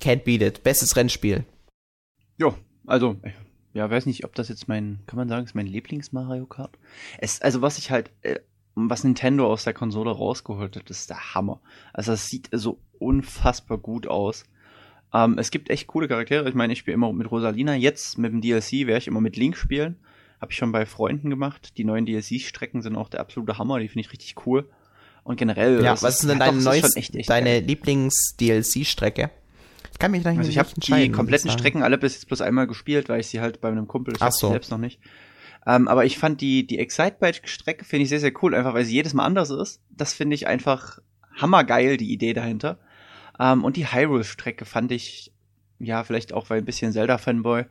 [0.00, 0.62] can't beat it.
[0.62, 1.44] Bestes Rennspiel.
[2.36, 2.54] Jo,
[2.86, 3.16] also,
[3.74, 6.78] ja, weiß nicht, ob das jetzt mein, kann man sagen, ist mein Lieblings-Mario Kart?
[7.18, 8.40] Es, also, was ich halt, äh,
[8.74, 11.60] was Nintendo aus der Konsole rausgeholt hat, ist der Hammer.
[11.92, 14.44] Also, es sieht so unfassbar gut aus.
[15.12, 16.48] Ähm, es gibt echt coole Charaktere.
[16.48, 17.74] Ich meine, ich spiele immer mit Rosalina.
[17.74, 19.96] Jetzt mit dem DLC werde ich immer mit Link spielen.
[20.40, 21.76] Habe ich schon bei Freunden gemacht.
[21.78, 23.80] Die neuen DLC-Strecken sind auch der absolute Hammer.
[23.80, 24.68] Die finde ich richtig cool.
[25.24, 25.82] Und generell.
[25.82, 27.60] Ja, was ist denn deine, neues, echt, echt deine.
[27.60, 29.30] Lieblings-DLC-Strecke?
[29.98, 31.50] Ich kann mich noch nicht Also ich habe die kompletten.
[31.50, 34.22] Strecken alle bis jetzt bloß einmal gespielt, weil ich sie halt bei einem Kumpel, ich
[34.22, 34.48] Ach so.
[34.48, 35.00] selbst noch nicht.
[35.66, 38.94] Ähm, aber ich fand die, die Excitebike-Strecke finde ich sehr, sehr cool, einfach weil sie
[38.94, 39.82] jedes Mal anders ist.
[39.90, 41.00] Das finde ich einfach
[41.34, 42.78] hammergeil, die Idee dahinter.
[43.40, 45.32] Ähm, und die Hyrule-Strecke fand ich,
[45.80, 47.64] ja, vielleicht auch weil ein bisschen Zelda-Fanboy,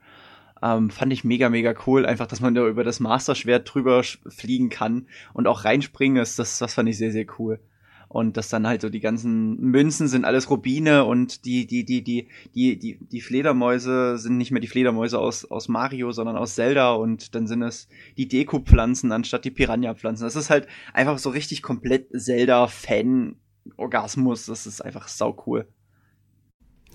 [0.61, 2.05] ähm, fand ich mega, mega cool.
[2.05, 6.57] Einfach, dass man da über das Master-Schwert drüber fliegen kann und auch reinspringen ist, das,
[6.57, 7.61] das fand ich sehr, sehr cool.
[8.09, 12.01] Und dass dann halt so die ganzen Münzen sind alles Rubine und die, die, die,
[12.03, 16.55] die, die, die, die Fledermäuse sind nicht mehr die Fledermäuse aus, aus Mario, sondern aus
[16.55, 20.23] Zelda und dann sind es die Deko-Pflanzen anstatt die Piranha-Pflanzen.
[20.23, 24.45] Das ist halt einfach so richtig komplett Zelda-Fan-Orgasmus.
[24.45, 25.67] Das ist einfach sau cool.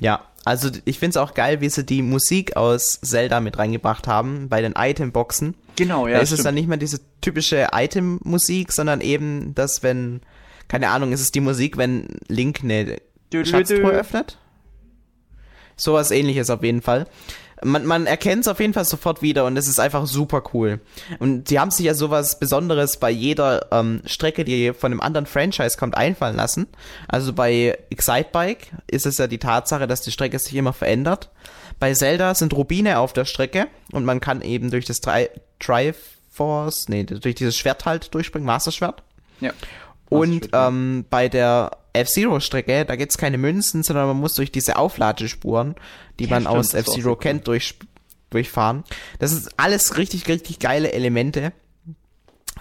[0.01, 4.09] Ja, also ich finde es auch geil, wie sie die Musik aus Zelda mit reingebracht
[4.09, 5.55] haben bei den Item-Boxen.
[5.77, 10.21] Genau, da ist es dann nicht mehr diese typische Item-Musik, sondern eben das, wenn,
[10.73, 12.97] keine Ahnung, ist es die Musik, wenn Link eine
[13.31, 14.39] dü, Schatztruhe öffnet?
[15.77, 17.07] Sowas ähnliches auf jeden Fall.
[17.63, 20.81] Man, man erkennt es auf jeden Fall sofort wieder und es ist einfach super cool.
[21.19, 25.27] Und die haben sich ja sowas Besonderes bei jeder ähm, Strecke, die von einem anderen
[25.27, 26.67] Franchise kommt, einfallen lassen.
[27.07, 31.29] Also bei Excitebike ist es ja die Tatsache, dass die Strecke sich immer verändert.
[31.81, 35.29] Bei Zelda sind Rubine auf der Strecke und man kann eben durch das Tri
[35.61, 39.03] Triforce, nee, durch dieses Schwert halt durchspringen, Master Schwert.
[39.41, 39.53] Ja.
[40.13, 45.75] Und ähm, bei der F-Zero-Strecke, da gibt's keine Münzen, sondern man muss durch diese Aufladespuren,
[46.19, 47.75] die Ja, man stimmt, aus F-Zero kennt, durch,
[48.31, 48.85] durchfahren.
[49.19, 51.53] Das ist alles richtig, richtig geile Elemente.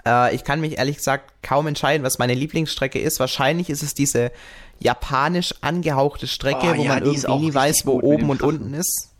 [0.05, 3.19] Äh, ich kann mich ehrlich gesagt kaum entscheiden, was meine Lieblingsstrecke ist.
[3.19, 4.31] Wahrscheinlich ist es diese
[4.79, 9.11] japanisch angehauchte Strecke, Oh, wo ja, man irgendwie nie weiß, wo oben und unten ist.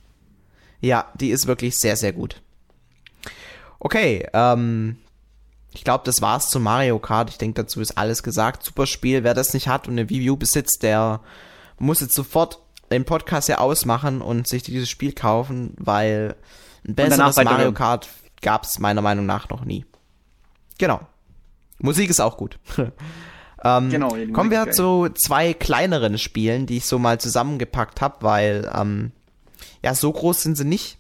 [0.82, 2.42] Ja, die ist wirklich sehr, sehr gut.
[3.80, 4.98] Okay, ähm,
[5.74, 7.30] ich glaube, das war's zu Mario Kart.
[7.30, 8.64] Ich denke, dazu ist alles gesagt.
[8.64, 9.24] Super Spiel.
[9.24, 11.22] Wer das nicht hat und eine Wii U besitzt, der
[11.80, 12.60] muss jetzt sofort
[12.92, 16.36] den Podcast ja ausmachen und sich dieses Spiel kaufen, weil
[16.86, 17.38] ein besseres.
[17.38, 18.10] Mario Kart
[18.42, 19.86] gab's meiner Meinung nach noch nie.
[20.78, 21.00] Genau.
[21.80, 22.60] Musik ist auch gut.
[23.64, 28.18] ähm, Genau, ja, kommen wir zu zwei kleineren Spielen, die ich so mal zusammengepackt habe,
[28.22, 29.12] weil ähm,
[29.84, 30.98] ja, so groß sind sie nicht.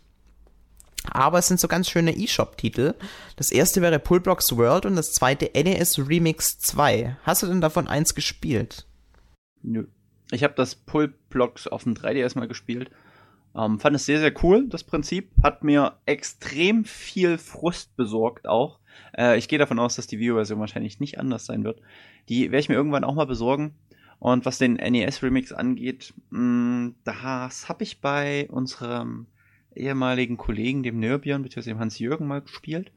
[1.09, 2.93] Aber es sind so ganz schöne eShop-Titel.
[3.35, 7.17] Das erste wäre Pullblocks World und das zweite NES Remix 2.
[7.23, 8.85] Hast du denn davon eins gespielt?
[9.63, 9.87] Nö.
[10.31, 12.91] Ich habe das Pullblocks auf dem 3DS mal gespielt.
[13.55, 15.31] Ähm, fand es sehr, sehr cool, das Prinzip.
[15.43, 18.79] Hat mir extrem viel Frust besorgt auch.
[19.17, 21.81] Äh, ich gehe davon aus, dass die Video-Version wahrscheinlich nicht anders sein wird.
[22.29, 23.75] Die werde ich mir irgendwann auch mal besorgen.
[24.19, 29.25] Und was den NES-Remix angeht, mh, das habe ich bei unserem
[29.75, 31.71] ehemaligen Kollegen, dem Nörbjörn, bzw.
[31.71, 32.91] dem Hans-Jürgen mal gespielt.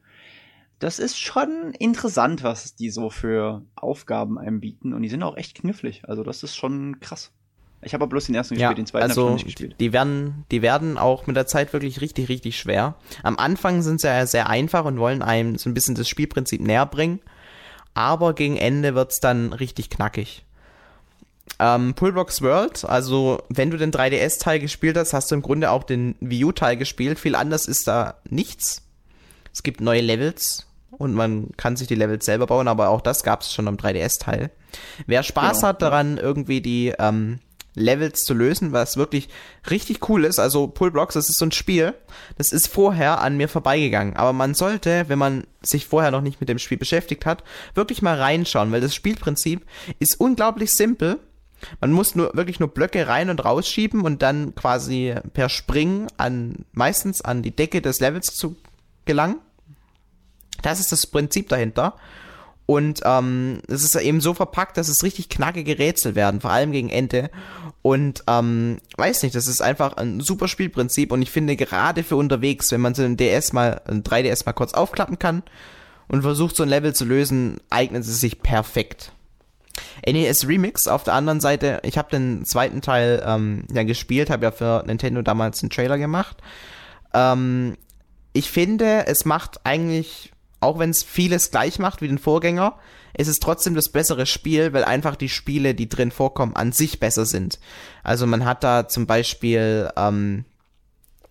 [0.79, 4.93] Das ist schon interessant, was die so für Aufgaben einem bieten.
[4.93, 6.03] Und die sind auch echt knifflig.
[6.07, 7.31] Also das ist schon krass.
[7.81, 9.75] Ich habe aber bloß den ersten ja, gespielt, den zweiten also, habe ich nicht gespielt.
[9.79, 12.95] Die werden, die werden auch mit der Zeit wirklich richtig, richtig schwer.
[13.21, 16.61] Am Anfang sind sie ja sehr einfach und wollen einem so ein bisschen das Spielprinzip
[16.61, 17.19] näher bringen.
[17.93, 20.45] Aber gegen Ende wird's dann richtig knackig.
[21.59, 25.83] Ähm, Pullbox World, also wenn du den 3DS-Teil gespielt hast, hast du im Grunde auch
[25.83, 27.17] den Wii U-Teil gespielt.
[27.17, 28.81] Viel anders ist da nichts.
[29.53, 33.23] Es gibt neue Levels und man kann sich die Levels selber bauen, aber auch das
[33.23, 34.51] gab es schon am 3DS-Teil.
[35.07, 35.67] Wer Spaß genau.
[35.69, 37.39] hat daran, irgendwie die ähm,
[37.75, 39.29] Levels zu lösen, was wirklich
[39.69, 40.39] richtig cool ist.
[40.39, 41.93] Also Pullblocks, das ist so ein Spiel,
[42.37, 44.15] das ist vorher an mir vorbeigegangen.
[44.15, 47.43] Aber man sollte, wenn man sich vorher noch nicht mit dem Spiel beschäftigt hat,
[47.75, 49.65] wirklich mal reinschauen, weil das Spielprinzip
[49.99, 51.19] ist unglaublich simpel.
[51.81, 56.65] Man muss nur wirklich nur Blöcke rein und rausschieben und dann quasi per Springen an
[56.71, 58.55] meistens an die Decke des Levels zu
[59.05, 59.37] gelangen.
[60.61, 61.95] Das ist das Prinzip dahinter.
[62.65, 66.71] Und ähm, es ist eben so verpackt, dass es richtig knackige Rätsel werden, vor allem
[66.71, 67.29] gegen Ende.
[67.83, 72.15] Und ähm, weiß nicht, das ist einfach ein super Spielprinzip und ich finde gerade für
[72.15, 75.43] unterwegs, wenn man so ein DS mal, ein 3DS mal kurz aufklappen kann
[76.07, 79.11] und versucht so ein Level zu lösen, eignet es sich perfekt.
[80.05, 84.45] NES Remix auf der anderen Seite, ich habe den zweiten Teil ähm, ja gespielt, habe
[84.45, 86.37] ja für Nintendo damals einen Trailer gemacht.
[87.13, 87.77] Ähm,
[88.33, 90.31] ich finde, es macht eigentlich
[90.65, 92.75] auch wenn es vieles gleich macht wie den Vorgänger,
[93.17, 96.99] ist es trotzdem das bessere Spiel, weil einfach die Spiele, die drin vorkommen, an sich
[96.99, 97.59] besser sind.
[98.03, 100.43] Also man hat da zum Beispiel ähm,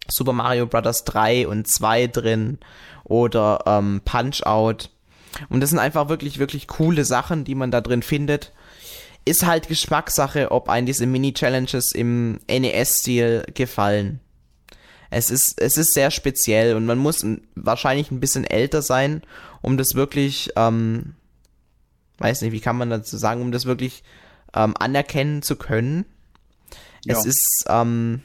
[0.09, 1.05] Super Mario Bros.
[1.05, 2.59] 3 und 2 drin
[3.05, 4.91] oder ähm, Punch Out.
[5.49, 8.53] Und das sind einfach wirklich, wirklich coole Sachen, die man da drin findet.
[9.25, 14.21] Ist halt Geschmackssache, ob einen diese Mini-Challenges im NES-Stil gefallen.
[15.11, 17.25] Es ist, es ist sehr speziell und man muss
[17.55, 19.23] wahrscheinlich ein bisschen älter sein,
[19.63, 21.15] um das wirklich, ähm,
[22.19, 24.03] weiß nicht, wie kann man dazu sagen, um das wirklich
[24.55, 26.05] ähm, anerkennen zu können.
[27.05, 27.17] Ja.
[27.17, 28.23] Es ist, ähm,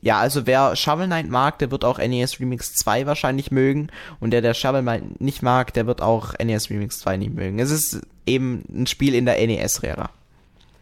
[0.00, 3.88] ja, also wer Shovel Knight mag, der wird auch NES Remix 2 wahrscheinlich mögen.
[4.20, 7.58] Und der, der Shovel Knight nicht mag, der wird auch NES Remix 2 nicht mögen.
[7.58, 10.10] Es ist eben ein Spiel in der NES-Ära.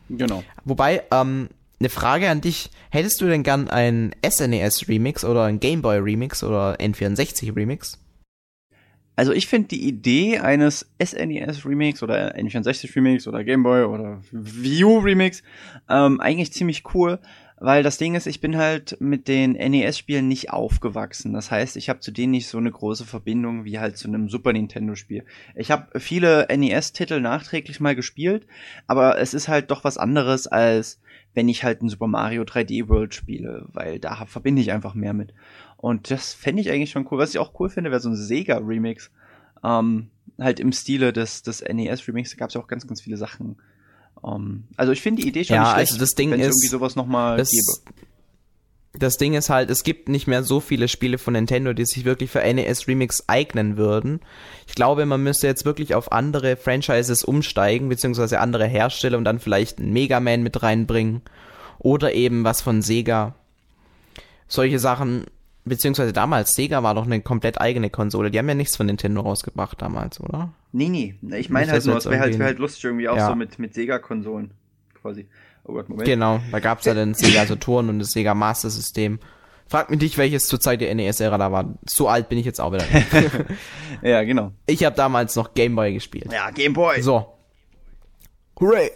[0.09, 0.45] Genau.
[0.65, 1.49] Wobei, ähm,
[1.79, 2.71] eine Frage an dich.
[2.91, 7.99] Hättest du denn gern ein SNES Remix oder ein Game Boy Remix oder N64 Remix?
[9.15, 14.21] Also ich finde die Idee eines SNES Remix oder N64 Remix oder Game Boy oder
[14.31, 15.43] Wii U Remix
[15.89, 17.19] ähm, eigentlich ziemlich cool,
[17.59, 21.33] weil das Ding ist, ich bin halt mit den NES-Spielen nicht aufgewachsen.
[21.33, 24.29] Das heißt, ich habe zu denen nicht so eine große Verbindung wie halt zu einem
[24.29, 25.25] Super Nintendo-Spiel.
[25.55, 28.47] Ich habe viele NES-Titel nachträglich mal gespielt,
[28.87, 31.01] aber es ist halt doch was anderes als
[31.37, 35.13] wenn ich halt ein Super Mario 3D World spiele, weil da verbinde ich einfach mehr
[35.13, 35.35] mit.
[35.77, 37.19] Und das fände ich eigentlich schon cool.
[37.19, 39.11] Was ich auch cool finde, wäre so ein Sega Remix.
[39.63, 43.03] Ähm, halt im Stile des, des NES Remix, da gab es ja auch ganz, ganz
[43.03, 43.57] viele Sachen.
[44.27, 46.47] Ähm, also ich finde die Idee schon ja, nicht schlecht, also das Ding wenn es
[46.47, 47.95] irgendwie sowas nochmal gäbe
[48.99, 52.05] das Ding ist halt, es gibt nicht mehr so viele Spiele von Nintendo, die sich
[52.05, 54.21] wirklich für NES Remix eignen würden.
[54.67, 59.39] Ich glaube, man müsste jetzt wirklich auf andere Franchises umsteigen, beziehungsweise andere Hersteller und dann
[59.39, 61.23] vielleicht einen Mega Man mit reinbringen.
[61.79, 63.35] Oder eben was von Sega.
[64.49, 65.27] Solche Sachen,
[65.67, 68.31] beziehungsweise damals, Sega war doch eine komplett eigene Konsole.
[68.31, 70.53] Die haben ja nichts von Nintendo rausgebracht damals, oder?
[70.73, 71.15] Nee, nee.
[71.37, 73.29] Ich meine halt nur, es wäre halt, wär halt lustig irgendwie auch ja.
[73.29, 74.53] so mit, mit Sega-Konsolen
[75.01, 75.27] quasi.
[75.65, 76.07] Oh Gott, Moment.
[76.07, 79.19] Genau, da gab es ja den Sega Saturn und das Sega Master System.
[79.69, 81.75] Frag mich nicht, welches zur Zeit der NES-Ära da war.
[81.89, 82.85] So alt bin ich jetzt auch wieder.
[84.03, 84.53] ja, genau.
[84.67, 86.33] Ich habe damals noch Game Boy gespielt.
[86.33, 87.03] Ja, Game Boy.
[87.03, 87.27] So.
[88.61, 88.93] Hooray.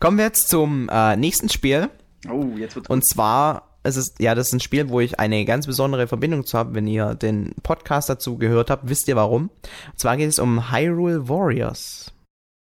[0.00, 1.90] Kommen wir jetzt zum äh, nächsten Spiel.
[2.30, 5.44] Oh, jetzt wird's Und zwar, es ist, ja, das ist ein Spiel, wo ich eine
[5.44, 6.74] ganz besondere Verbindung zu habe.
[6.74, 9.50] Wenn ihr den Podcast dazu gehört habt, wisst ihr warum.
[9.90, 12.12] Und zwar geht es um Hyrule Warriors.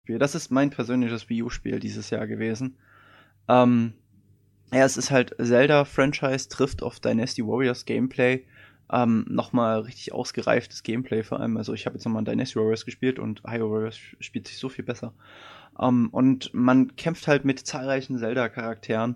[0.08, 2.78] Das ist mein persönliches Wii U-Spiel dieses Jahr gewesen.
[3.48, 3.94] Ähm,
[4.72, 8.46] ja, es ist halt Zelda-Franchise trifft auf Dynasty Warriors Gameplay.
[8.92, 11.58] Ähm, nochmal richtig ausgereiftes Gameplay vor allem.
[11.58, 14.86] Also ich habe jetzt nochmal Dynasty Warriors gespielt und Hyrule Warriors spielt sich so viel
[14.86, 15.14] besser.
[15.80, 19.16] Ähm, und man kämpft halt mit zahlreichen Zelda-Charakteren.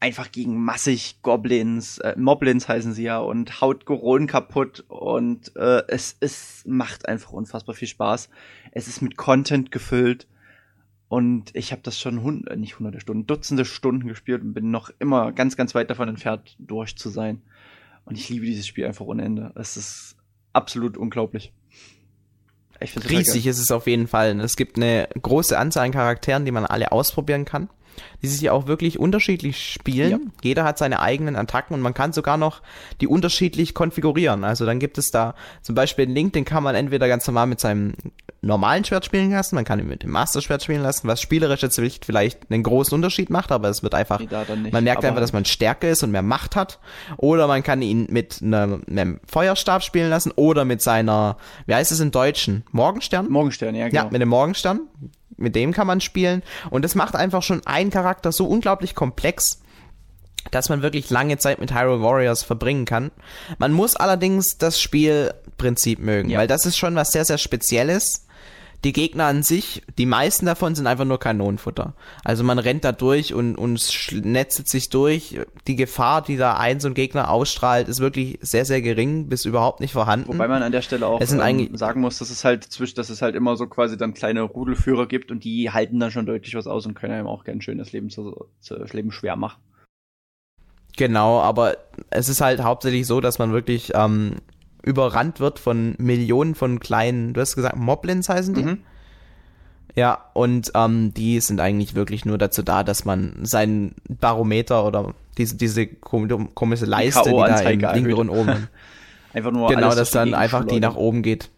[0.00, 5.82] Einfach gegen massig Goblins, äh, Moblins heißen sie ja, und haut Goronen kaputt und äh,
[5.88, 8.30] es, es macht einfach unfassbar viel Spaß.
[8.72, 10.26] Es ist mit Content gefüllt
[11.08, 14.70] und ich habe das schon hund äh, nicht hunderte Stunden, Dutzende Stunden gespielt und bin
[14.70, 17.42] noch immer ganz, ganz weit davon entfernt, durch zu sein.
[18.06, 19.52] Und ich liebe dieses Spiel einfach ohne Ende.
[19.54, 20.16] Es ist
[20.54, 21.52] absolut unglaublich.
[22.80, 24.40] Riesig ist es auf jeden Fall.
[24.40, 27.68] Es gibt eine große Anzahl an Charakteren, die man alle ausprobieren kann
[28.22, 30.10] die sich auch wirklich unterschiedlich spielen.
[30.10, 30.18] Ja.
[30.42, 32.62] Jeder hat seine eigenen Attacken und man kann sogar noch
[33.00, 34.44] die unterschiedlich konfigurieren.
[34.44, 37.46] Also dann gibt es da zum Beispiel einen Link, den kann man entweder ganz normal
[37.46, 37.94] mit seinem
[38.42, 41.62] normalen Schwert spielen lassen, man kann ihn mit dem Master Schwert spielen lassen, was spielerisch
[41.62, 45.32] jetzt vielleicht einen großen Unterschied macht, aber es wird einfach, nicht, man merkt einfach, dass
[45.32, 46.78] man stärker ist und mehr Macht hat.
[47.18, 51.36] Oder man kann ihn mit einem, einem Feuerstab spielen lassen oder mit seiner,
[51.66, 52.64] wie heißt es im Deutschen?
[52.72, 53.28] Morgenstern?
[53.28, 54.04] Morgenstern, ja, genau.
[54.04, 54.80] Ja, mit dem Morgenstern
[55.40, 56.42] mit dem kann man spielen.
[56.70, 59.60] Und das macht einfach schon einen Charakter so unglaublich komplex,
[60.50, 63.10] dass man wirklich lange Zeit mit Hyrule Warriors verbringen kann.
[63.58, 66.38] Man muss allerdings das Spielprinzip mögen, ja.
[66.38, 68.26] weil das ist schon was sehr, sehr Spezielles
[68.84, 71.94] die Gegner an sich, die meisten davon sind einfach nur Kanonenfutter.
[72.24, 75.38] Also man rennt da durch und, und netzelt sich durch.
[75.66, 79.44] Die Gefahr, die da ein so ein Gegner ausstrahlt, ist wirklich sehr, sehr gering, bis
[79.44, 80.28] überhaupt nicht vorhanden.
[80.28, 83.20] Wobei man an der Stelle auch ähm, sagen muss, dass es halt zwischen, dass es
[83.20, 86.66] halt immer so quasi dann kleine Rudelführer gibt und die halten dann schon deutlich was
[86.66, 89.60] aus und können einem auch ganz schön das Leben, zu, zu, das Leben schwer machen.
[90.96, 91.76] Genau, aber
[92.10, 94.36] es ist halt hauptsächlich so, dass man wirklich ähm,
[94.82, 98.62] überrannt wird von Millionen von kleinen, du hast gesagt, Moblins heißen die?
[98.62, 98.78] Mhm.
[99.96, 105.14] Ja, und ähm, die sind eigentlich wirklich nur dazu da, dass man seinen Barometer oder
[105.36, 108.68] diese, diese komische Leiste, die, die da im linken oben.
[109.32, 111.50] einfach nur genau, dass dann einfach die nach oben geht.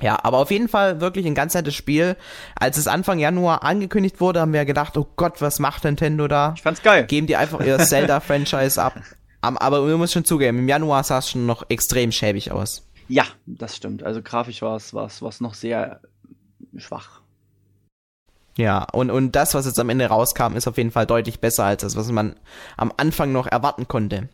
[0.00, 2.16] Ja, aber auf jeden Fall wirklich ein ganz nettes Spiel.
[2.56, 6.54] Als es Anfang Januar angekündigt wurde, haben wir gedacht, oh Gott, was macht Nintendo da?
[6.56, 7.04] Ich fand's geil.
[7.04, 8.94] Geben die einfach ihr Zelda-Franchise ab.
[9.42, 12.86] Aber man muss schon zugeben, im Januar sah es schon noch extrem schäbig aus.
[13.08, 14.02] Ja, das stimmt.
[14.02, 16.00] Also grafisch war es war's, war's noch sehr
[16.76, 17.20] schwach.
[18.56, 21.64] Ja, und, und das, was jetzt am Ende rauskam, ist auf jeden Fall deutlich besser
[21.64, 22.36] als das, was man
[22.76, 24.28] am Anfang noch erwarten konnte.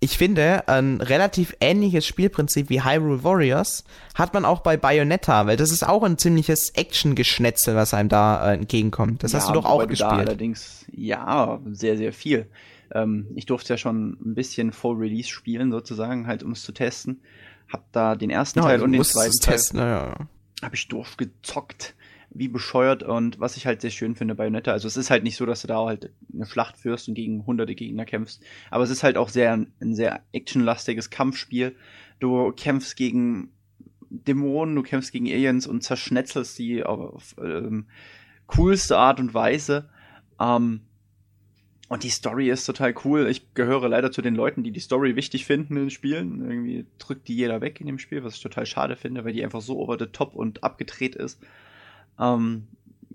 [0.00, 5.56] Ich finde, ein relativ ähnliches Spielprinzip wie Hyrule Warriors hat man auch bei Bayonetta, weil
[5.56, 9.24] das ist auch ein ziemliches Action-Geschnetzel, was einem da äh, entgegenkommt.
[9.24, 10.10] Das ja, hast du doch auch gespielt.
[10.12, 12.46] Da allerdings, ja, sehr, sehr viel.
[12.92, 16.72] Ähm, ich durfte ja schon ein bisschen vor Release spielen, sozusagen, halt um es zu
[16.72, 17.20] testen.
[17.68, 19.54] Hab da den ersten ja, Teil und den zweiten Teil.
[19.54, 20.28] Testen, ja.
[20.62, 21.94] Hab ich durchgezockt
[22.30, 25.24] wie bescheuert und was ich halt sehr schön finde bei Bayonetta, also es ist halt
[25.24, 28.84] nicht so, dass du da halt eine Schlacht führst und gegen hunderte Gegner kämpfst, aber
[28.84, 31.74] es ist halt auch sehr ein sehr actionlastiges Kampfspiel.
[32.20, 33.52] Du kämpfst gegen
[34.10, 37.86] Dämonen, du kämpfst gegen Aliens und zerschnetzelst die auf ähm,
[38.46, 39.88] coolste Art und Weise.
[40.40, 40.82] Ähm,
[41.88, 43.26] und die Story ist total cool.
[43.28, 46.42] Ich gehöre leider zu den Leuten, die die Story wichtig finden in Spielen.
[46.42, 49.42] Irgendwie drückt die jeder weg in dem Spiel, was ich total schade finde, weil die
[49.42, 51.40] einfach so over the top und abgedreht ist.
[52.20, 52.68] Ähm,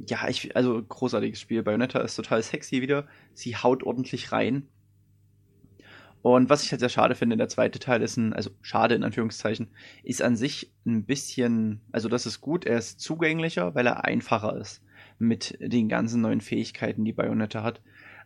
[0.08, 1.62] ja, ich, also großartiges Spiel.
[1.62, 3.08] Bayonetta ist total sexy wieder.
[3.36, 4.68] Sie haut ordentlich rein.
[6.24, 9.04] Und was ich halt sehr schade finde, der zweite Teil ist ein, also schade in
[9.04, 9.68] Anführungszeichen,
[10.04, 14.56] ist an sich ein bisschen, also das ist gut, er ist zugänglicher, weil er einfacher
[14.58, 14.82] ist
[15.20, 17.82] mit den ganzen neuen Fähigkeiten, die Bayonetta hat.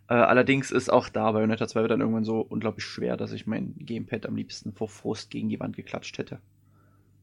[0.10, 3.46] Äh, allerdings ist auch da Bayonetta 2 wird dann irgendwann so unglaublich schwer, dass ich
[3.46, 6.40] mein Gamepad am liebsten vor Frust gegen die Wand geklatscht hätte.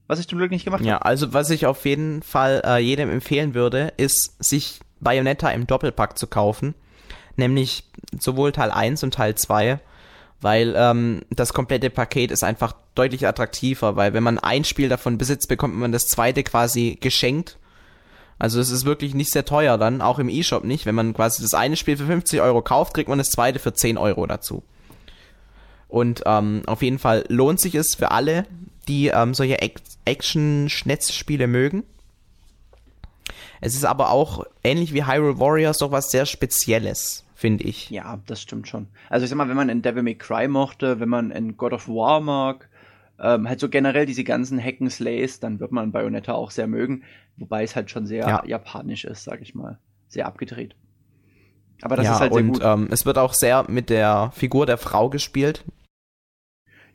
[0.07, 0.89] Was ich zum Glück nicht gemacht habe.
[0.89, 5.67] Ja, also was ich auf jeden Fall äh, jedem empfehlen würde, ist, sich Bayonetta im
[5.67, 6.75] Doppelpack zu kaufen.
[7.37, 7.85] Nämlich
[8.19, 9.81] sowohl Teil 1 und Teil 2,
[10.41, 15.17] weil ähm, das komplette Paket ist einfach deutlich attraktiver, weil wenn man ein Spiel davon
[15.17, 17.59] besitzt, bekommt man das zweite quasi geschenkt
[18.45, 20.85] also es ist wirklich nicht sehr teuer dann, auch im E-Shop nicht.
[20.85, 23.73] Wenn man quasi das eine Spiel für 50 Euro kauft, kriegt man das zweite für
[23.73, 24.63] 10 Euro dazu.
[25.89, 28.45] Und ähm, auf jeden Fall lohnt sich es für alle,
[28.87, 29.57] die ähm, solche
[30.05, 31.85] Action-Schnetzspiele mögen.
[33.63, 37.89] Es ist aber auch ähnlich wie Hyrule Warriors doch was sehr Spezielles, finde ich.
[37.89, 38.89] Ja, das stimmt schon.
[39.09, 41.73] Also ich sag mal, wenn man in Devil May Cry mochte, wenn man in God
[41.73, 42.69] of War mag,
[43.21, 47.05] ähm, halt so generell diese ganzen Hacken Slays, dann wird man Bayonetta auch sehr mögen,
[47.37, 48.45] wobei es halt schon sehr ja.
[48.47, 49.79] japanisch ist, sag ich mal.
[50.09, 50.75] Sehr abgedreht.
[51.83, 52.63] Aber das ja, ist halt sehr und, gut.
[52.65, 55.65] Ähm, es wird auch sehr mit der Figur der Frau gespielt.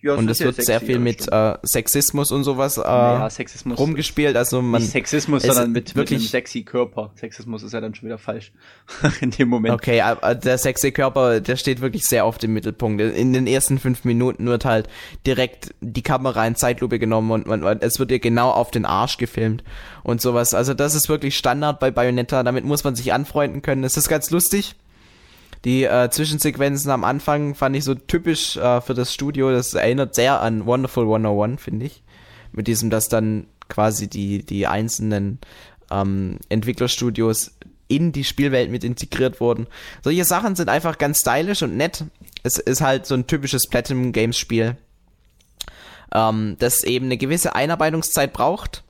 [0.02, 3.30] Ja, und es wird sexy, sehr viel mit äh, Sexismus und sowas äh, naja,
[3.78, 4.38] rumgespielt.
[4.38, 7.12] Also man nicht Sexismus, sondern mit, wirklich mit einem sexy Körper.
[7.16, 8.54] Sexismus ist ja dann schon wieder falsch
[9.22, 9.74] in dem Moment.
[9.74, 13.02] Okay, aber der sexy Körper, der steht wirklich sehr oft im Mittelpunkt.
[13.02, 14.88] In den ersten fünf Minuten wird halt
[15.28, 19.18] direkt die Kamera in Zeitlupe genommen und man, es wird dir genau auf den Arsch
[19.18, 19.66] gefilmt
[20.04, 20.54] und sowas.
[20.54, 22.44] Also das ist wirklich Standard bei Bayonetta.
[22.44, 23.84] Damit muss man sich anfreunden können.
[23.84, 24.76] Es ist ganz lustig
[25.66, 29.52] Die äh, Zwischensequenzen am Anfang fand ich so typisch äh, für das Studio.
[29.52, 32.04] Das erinnert sehr an Wonderful 101, finde ich.
[32.52, 35.40] Mit diesem, dass dann quasi die, die einzelnen
[35.92, 37.52] ähm, Entwicklerstudios
[37.88, 39.68] in die Spielwelt mit integriert wurden.
[40.02, 42.06] Solche Sachen sind einfach ganz stylisch und nett.
[42.44, 44.78] Es ist halt so ein typisches Platinum Games Spiel,
[46.14, 48.84] ähm, das eben eine gewisse Einarbeitungszeit braucht,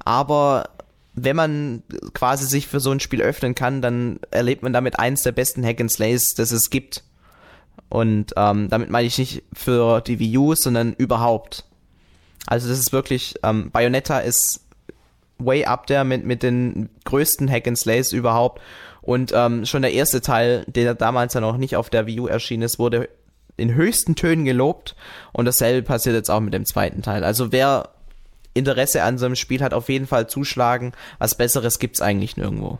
[0.00, 0.70] aber
[1.14, 5.22] wenn man quasi sich für so ein Spiel öffnen kann, dann erlebt man damit eins
[5.22, 7.04] der besten Hack and Slays, das es gibt.
[7.88, 11.64] Und ähm, damit meine ich nicht für die Wii U, sondern überhaupt.
[12.46, 14.60] Also das ist wirklich, ähm, Bayonetta ist
[15.38, 18.60] way up there mit, mit den größten Hack and Slays überhaupt.
[19.00, 22.26] Und ähm, schon der erste Teil, der damals ja noch nicht auf der Wii U
[22.26, 23.08] erschienen ist, wurde
[23.56, 24.96] in höchsten Tönen gelobt.
[25.32, 27.22] Und dasselbe passiert jetzt auch mit dem zweiten Teil.
[27.22, 27.90] Also wer
[28.54, 30.92] Interesse an so einem Spiel hat, auf jeden Fall zuschlagen.
[31.18, 32.78] Was Besseres gibt's eigentlich nirgendwo.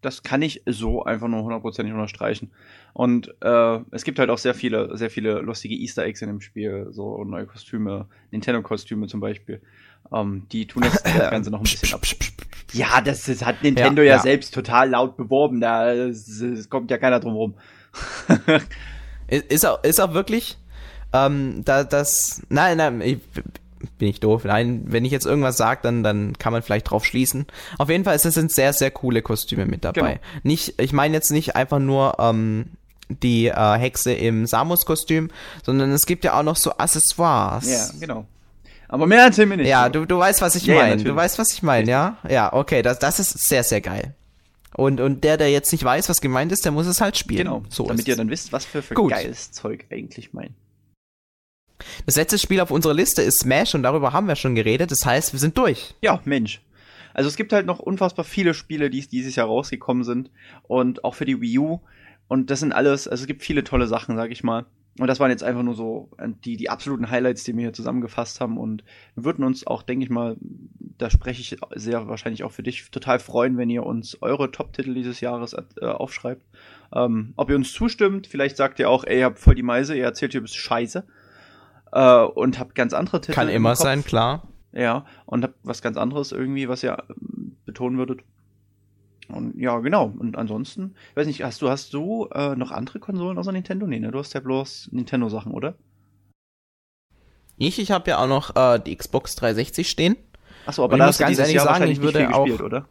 [0.00, 2.52] Das kann ich so einfach nur hundertprozentig unterstreichen.
[2.92, 6.40] Und äh, es gibt halt auch sehr viele, sehr viele lustige Easter Eggs in dem
[6.40, 9.60] Spiel, so neue Kostüme, Nintendo-Kostüme zum Beispiel.
[10.12, 12.02] Ähm, die tun das, das Ganze noch ein bisschen ab.
[12.72, 15.60] Ja, das, das hat Nintendo ja, ja, ja, selbst total laut beworben.
[15.60, 17.54] Da das, das kommt ja keiner drum rum.
[19.26, 20.58] ist, auch, ist auch wirklich,
[21.12, 23.18] ähm, da, das, nein, nein, ich,
[23.98, 24.44] bin ich doof.
[24.44, 27.46] Nein, wenn ich jetzt irgendwas sage, dann, dann kann man vielleicht drauf schließen.
[27.78, 30.14] Auf jeden Fall es sind sehr, sehr coole Kostüme mit dabei.
[30.14, 30.40] Genau.
[30.42, 32.66] Nicht, ich meine jetzt nicht einfach nur ähm,
[33.08, 35.30] die äh, Hexe im Samus-Kostüm,
[35.64, 37.68] sondern es gibt ja auch noch so Accessoires.
[37.68, 38.26] Ja, genau.
[38.88, 39.68] Aber mehr erzähl mir nicht.
[39.68, 40.96] Ja, du, du weißt, was ich ja, meine.
[40.96, 42.16] Ja, du weißt, was ich meine, ja?
[42.28, 44.14] Ja, okay, das, das ist sehr, sehr geil.
[44.74, 47.44] Und, und der, der jetzt nicht weiß, was gemeint ist, der muss es halt spielen.
[47.44, 50.52] Genau, so damit ihr dann wisst, was für, für geiles Zeug eigentlich meint.
[52.06, 54.90] Das letzte Spiel auf unserer Liste ist Smash und darüber haben wir schon geredet.
[54.90, 55.94] Das heißt, wir sind durch.
[56.02, 56.62] Ja, Mensch.
[57.14, 60.30] Also es gibt halt noch unfassbar viele Spiele, die dieses Jahr rausgekommen sind
[60.68, 61.80] und auch für die Wii U.
[62.28, 64.66] Und das sind alles, also es gibt viele tolle Sachen, sag ich mal.
[64.98, 67.72] Und das waren jetzt einfach nur so äh, die, die absoluten Highlights, die wir hier
[67.72, 68.58] zusammengefasst haben.
[68.58, 72.64] Und wir würden uns auch, denke ich mal, da spreche ich sehr wahrscheinlich auch für
[72.64, 76.42] dich, total freuen, wenn ihr uns eure Top-Titel dieses Jahres äh, aufschreibt.
[76.92, 79.96] Ähm, ob ihr uns zustimmt, vielleicht sagt ihr auch, ey, ihr habt voll die Meise,
[79.96, 81.04] ihr erzählt hier bis Scheiße.
[81.92, 83.34] Äh, und habt ganz andere Titel.
[83.34, 84.42] Kann immer sein, klar.
[84.72, 88.20] Ja, und habt was ganz anderes irgendwie, was ihr ähm, betonen würdet.
[89.28, 90.12] Und ja, genau.
[90.18, 93.86] Und ansonsten, ich weiß nicht, hast du, hast du äh, noch andere Konsolen außer Nintendo?
[93.86, 94.10] Nee, ne?
[94.10, 95.74] Du hast ja bloß Nintendo-Sachen, oder?
[97.58, 100.16] Ich, ich habe ja auch noch äh, die Xbox 360 stehen.
[100.64, 102.86] Achso, aber da hast du ganz ehrlich Jahr sagen, ich würde auch gespielt, oder?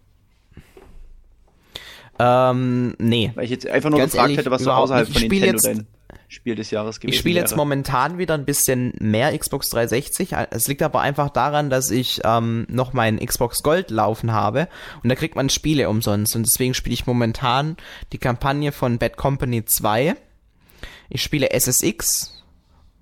[2.19, 3.31] Ähm, nee.
[3.35, 5.65] Weil ich jetzt einfach nur ganz gefragt ehrlich, hätte, was du außerhalb von Nintendo jetzt,
[5.65, 5.87] dein
[6.29, 10.33] Spiel des Jahres gewesen Ich spiele jetzt momentan wieder ein bisschen mehr Xbox 360.
[10.49, 14.67] Es liegt aber einfach daran, dass ich ähm, noch mein Xbox Gold laufen habe
[15.03, 17.77] und da kriegt man Spiele umsonst und deswegen spiele ich momentan
[18.11, 20.15] die Kampagne von Bad Company 2.
[21.09, 22.43] Ich spiele SSX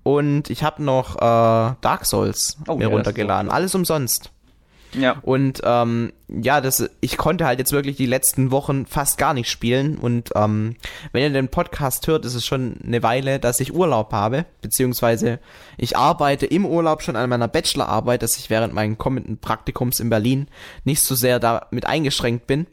[0.04, 3.50] und ich habe noch äh, Dark Souls oh, mir ja, runtergeladen.
[3.50, 4.30] Alles umsonst.
[4.96, 5.18] Ja.
[5.22, 9.50] Und ähm, ja, das, ich konnte halt jetzt wirklich die letzten Wochen fast gar nicht
[9.50, 9.98] spielen.
[9.98, 10.76] Und ähm,
[11.12, 15.38] wenn ihr den Podcast hört, ist es schon eine Weile, dass ich Urlaub habe, beziehungsweise
[15.76, 20.10] ich arbeite im Urlaub schon an meiner Bachelorarbeit, dass ich während meinen kommenden Praktikums in
[20.10, 20.48] Berlin
[20.84, 22.66] nicht so sehr damit eingeschränkt bin.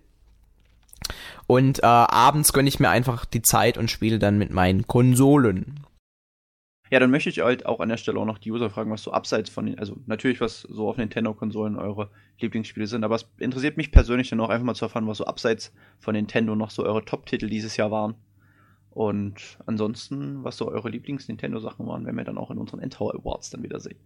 [1.45, 5.81] Und äh, abends gönne ich mir einfach die Zeit und spiele dann mit meinen Konsolen.
[6.93, 9.01] Ja, dann möchte ich halt auch an der Stelle auch noch die User fragen, was
[9.01, 13.25] so abseits von den, also natürlich, was so auf Nintendo-Konsolen eure Lieblingsspiele sind, aber es
[13.39, 16.69] interessiert mich persönlich dann auch einfach mal zu erfahren, was so abseits von Nintendo noch
[16.69, 18.13] so eure Top-Titel dieses Jahr waren.
[18.91, 23.49] Und ansonsten, was so eure Lieblings-Nintendo-Sachen waren, werden wir dann auch in unseren Endtower Awards
[23.49, 23.97] dann wieder sehen.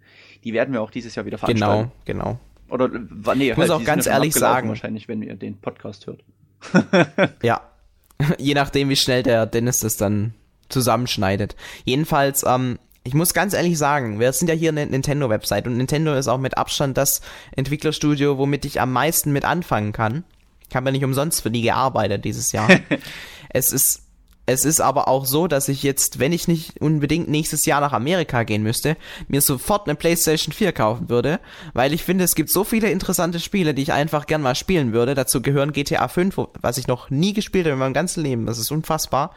[0.45, 1.91] Die werden wir auch dieses Jahr wieder veranstalten.
[2.05, 2.39] Genau, genau.
[2.69, 2.87] Oder,
[3.35, 4.69] nee, ich muss halt, auch ganz ehrlich sagen.
[4.69, 6.23] Wahrscheinlich, wenn ihr den Podcast hört.
[7.43, 7.69] ja.
[8.37, 10.35] Je nachdem, wie schnell der Dennis das dann
[10.69, 11.55] zusammenschneidet.
[11.85, 16.13] Jedenfalls, ähm, ich muss ganz ehrlich sagen, wir sind ja hier eine Nintendo-Website und Nintendo
[16.13, 17.21] ist auch mit Abstand das
[17.55, 20.23] Entwicklerstudio, womit ich am meisten mit anfangen kann.
[20.69, 22.67] Ich habe ja nicht umsonst für die gearbeitet dieses Jahr.
[23.49, 24.06] es ist
[24.49, 27.91] es ist aber auch so, dass ich jetzt, wenn ich nicht unbedingt nächstes Jahr nach
[27.91, 28.95] Amerika gehen müsste,
[29.27, 31.41] mir sofort eine PlayStation 4 kaufen würde,
[31.73, 34.93] weil ich finde, es gibt so viele interessante Spiele, die ich einfach gern mal spielen
[34.93, 35.15] würde.
[35.15, 38.45] Dazu gehören GTA 5, was ich noch nie gespielt habe in meinem ganzen Leben.
[38.45, 39.31] Das ist unfassbar.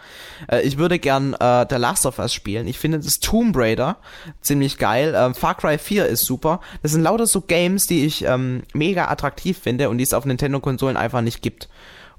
[0.48, 2.68] Äh, ich würde gern äh, The Last of Us spielen.
[2.68, 3.96] Ich finde das Tomb Raider
[4.42, 5.14] ziemlich geil.
[5.16, 6.60] Ähm, Far Cry 4 ist super.
[6.82, 10.24] Das sind lauter so Games, die ich ähm, mega attraktiv finde und die es auf
[10.24, 11.68] Nintendo-Konsolen einfach nicht gibt.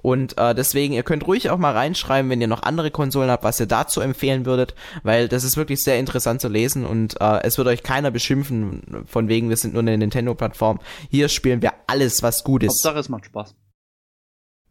[0.01, 3.43] Und äh, deswegen, ihr könnt ruhig auch mal reinschreiben, wenn ihr noch andere Konsolen habt,
[3.43, 4.73] was ihr dazu empfehlen würdet,
[5.03, 9.05] weil das ist wirklich sehr interessant zu lesen und äh, es wird euch keiner beschimpfen,
[9.05, 10.79] von wegen, wir sind nur eine Nintendo-Plattform.
[11.09, 12.69] Hier spielen wir alles, was gut ist.
[12.83, 13.55] Hauptsache, es macht Spaß.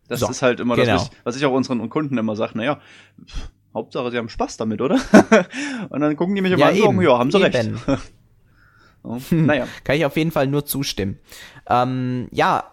[0.09, 0.95] Das So, ist halt immer genau.
[0.95, 2.81] das, was- ich auch unseren Kunden immer sage, naja,
[3.25, 4.99] pff, Hauptsache sie haben Spaß damit, oder?
[5.91, 7.77] und dann gucken die mich immer Ja, an und sagen, ja, haben sie eben.
[7.87, 8.01] recht.
[9.05, 9.69] Oh, naja.
[9.85, 11.19] Kann ich auf jeden Fall nur zustimmen.
[11.69, 12.65] Ähm, ja,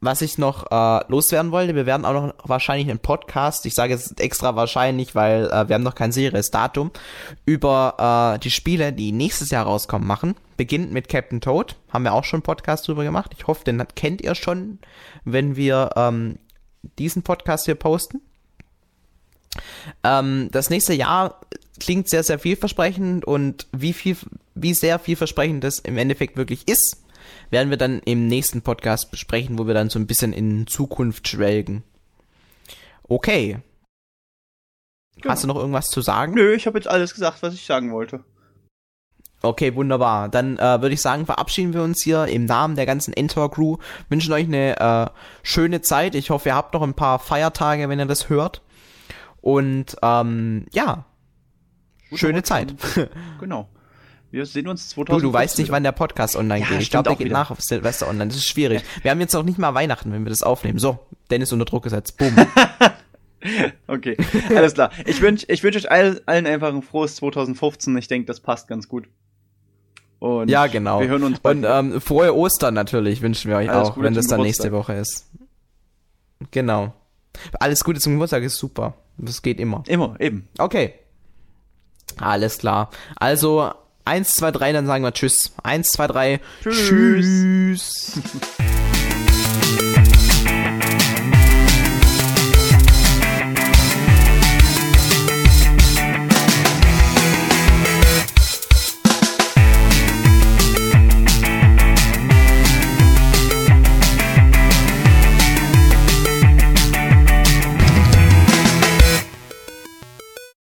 [0.00, 3.92] was ich noch äh, loswerden wollte, wir werden auch noch wahrscheinlich einen Podcast, ich sage
[3.92, 6.90] jetzt extra wahrscheinlich, weil äh, wir haben noch kein seriöses Datum,
[7.44, 10.36] über äh, die Spiele, die nächstes Jahr rauskommen, machen.
[10.56, 13.32] Beginnt mit Captain Toad, haben wir auch schon einen Podcast drüber gemacht.
[13.36, 14.78] Ich hoffe, den kennt ihr schon,
[15.24, 16.38] wenn wir ähm,
[16.98, 18.22] diesen Podcast hier posten.
[20.02, 21.40] Ähm, das nächste Jahr
[21.78, 24.16] klingt sehr, sehr vielversprechend und wie viel,
[24.54, 27.02] wie sehr vielversprechend das im Endeffekt wirklich ist,
[27.50, 31.28] werden wir dann im nächsten Podcast besprechen, wo wir dann so ein bisschen in Zukunft
[31.28, 31.82] schwelgen.
[33.04, 33.58] Okay.
[35.26, 36.34] Hast du noch irgendwas zu sagen?
[36.34, 38.24] Nö, ich habe jetzt alles gesagt, was ich sagen wollte.
[39.42, 40.28] Okay, wunderbar.
[40.28, 43.78] Dann äh, würde ich sagen, verabschieden wir uns hier im Namen der ganzen Entor Crew.
[44.08, 45.10] Wünschen euch eine äh,
[45.42, 46.14] schöne Zeit.
[46.14, 48.62] Ich hoffe, ihr habt noch ein paar Feiertage, wenn ihr das hört.
[49.40, 51.06] Und ähm, ja,
[52.10, 52.74] Guter schöne Zeit.
[53.40, 53.68] Genau.
[54.30, 55.28] Wir sehen uns Du, 2015.
[55.28, 56.82] du weißt nicht, wann der Podcast online Ja, geht.
[56.82, 57.38] Ich glaube, der geht wieder.
[57.38, 58.28] nach Silvester online.
[58.28, 58.82] Das ist schwierig.
[59.02, 60.78] Wir haben jetzt noch nicht mal Weihnachten, wenn wir das aufnehmen.
[60.78, 61.00] So,
[61.30, 62.16] Dennis unter Druck gesetzt.
[62.16, 62.34] Boom.
[63.86, 64.18] Okay,
[64.54, 64.90] alles klar.
[65.06, 67.96] Ich wünsche ich wünsch euch all, allen einfach ein frohes 2015.
[67.96, 69.08] Ich denke, das passt ganz gut.
[70.18, 71.00] Und ja, genau.
[71.00, 71.56] Wir hören uns bald.
[71.56, 74.64] Und ähm, frohe Ostern natürlich wünschen wir euch Alles auch, Gute wenn das dann nächste
[74.64, 74.94] Geburtstag.
[74.94, 75.30] Woche ist.
[76.50, 76.92] Genau.
[77.58, 78.92] Alles Gute zum Geburtstag ist super.
[79.16, 79.84] Das geht immer.
[79.86, 80.46] Immer, eben.
[80.58, 80.92] Okay.
[82.18, 82.90] Alles klar.
[83.16, 83.72] Also,
[84.10, 85.52] eins, zwei, drei, dann sagen wir Tschüss.
[85.62, 86.40] Eins, zwei, drei.
[86.62, 86.84] Tschüss.
[86.86, 88.20] Tschüss.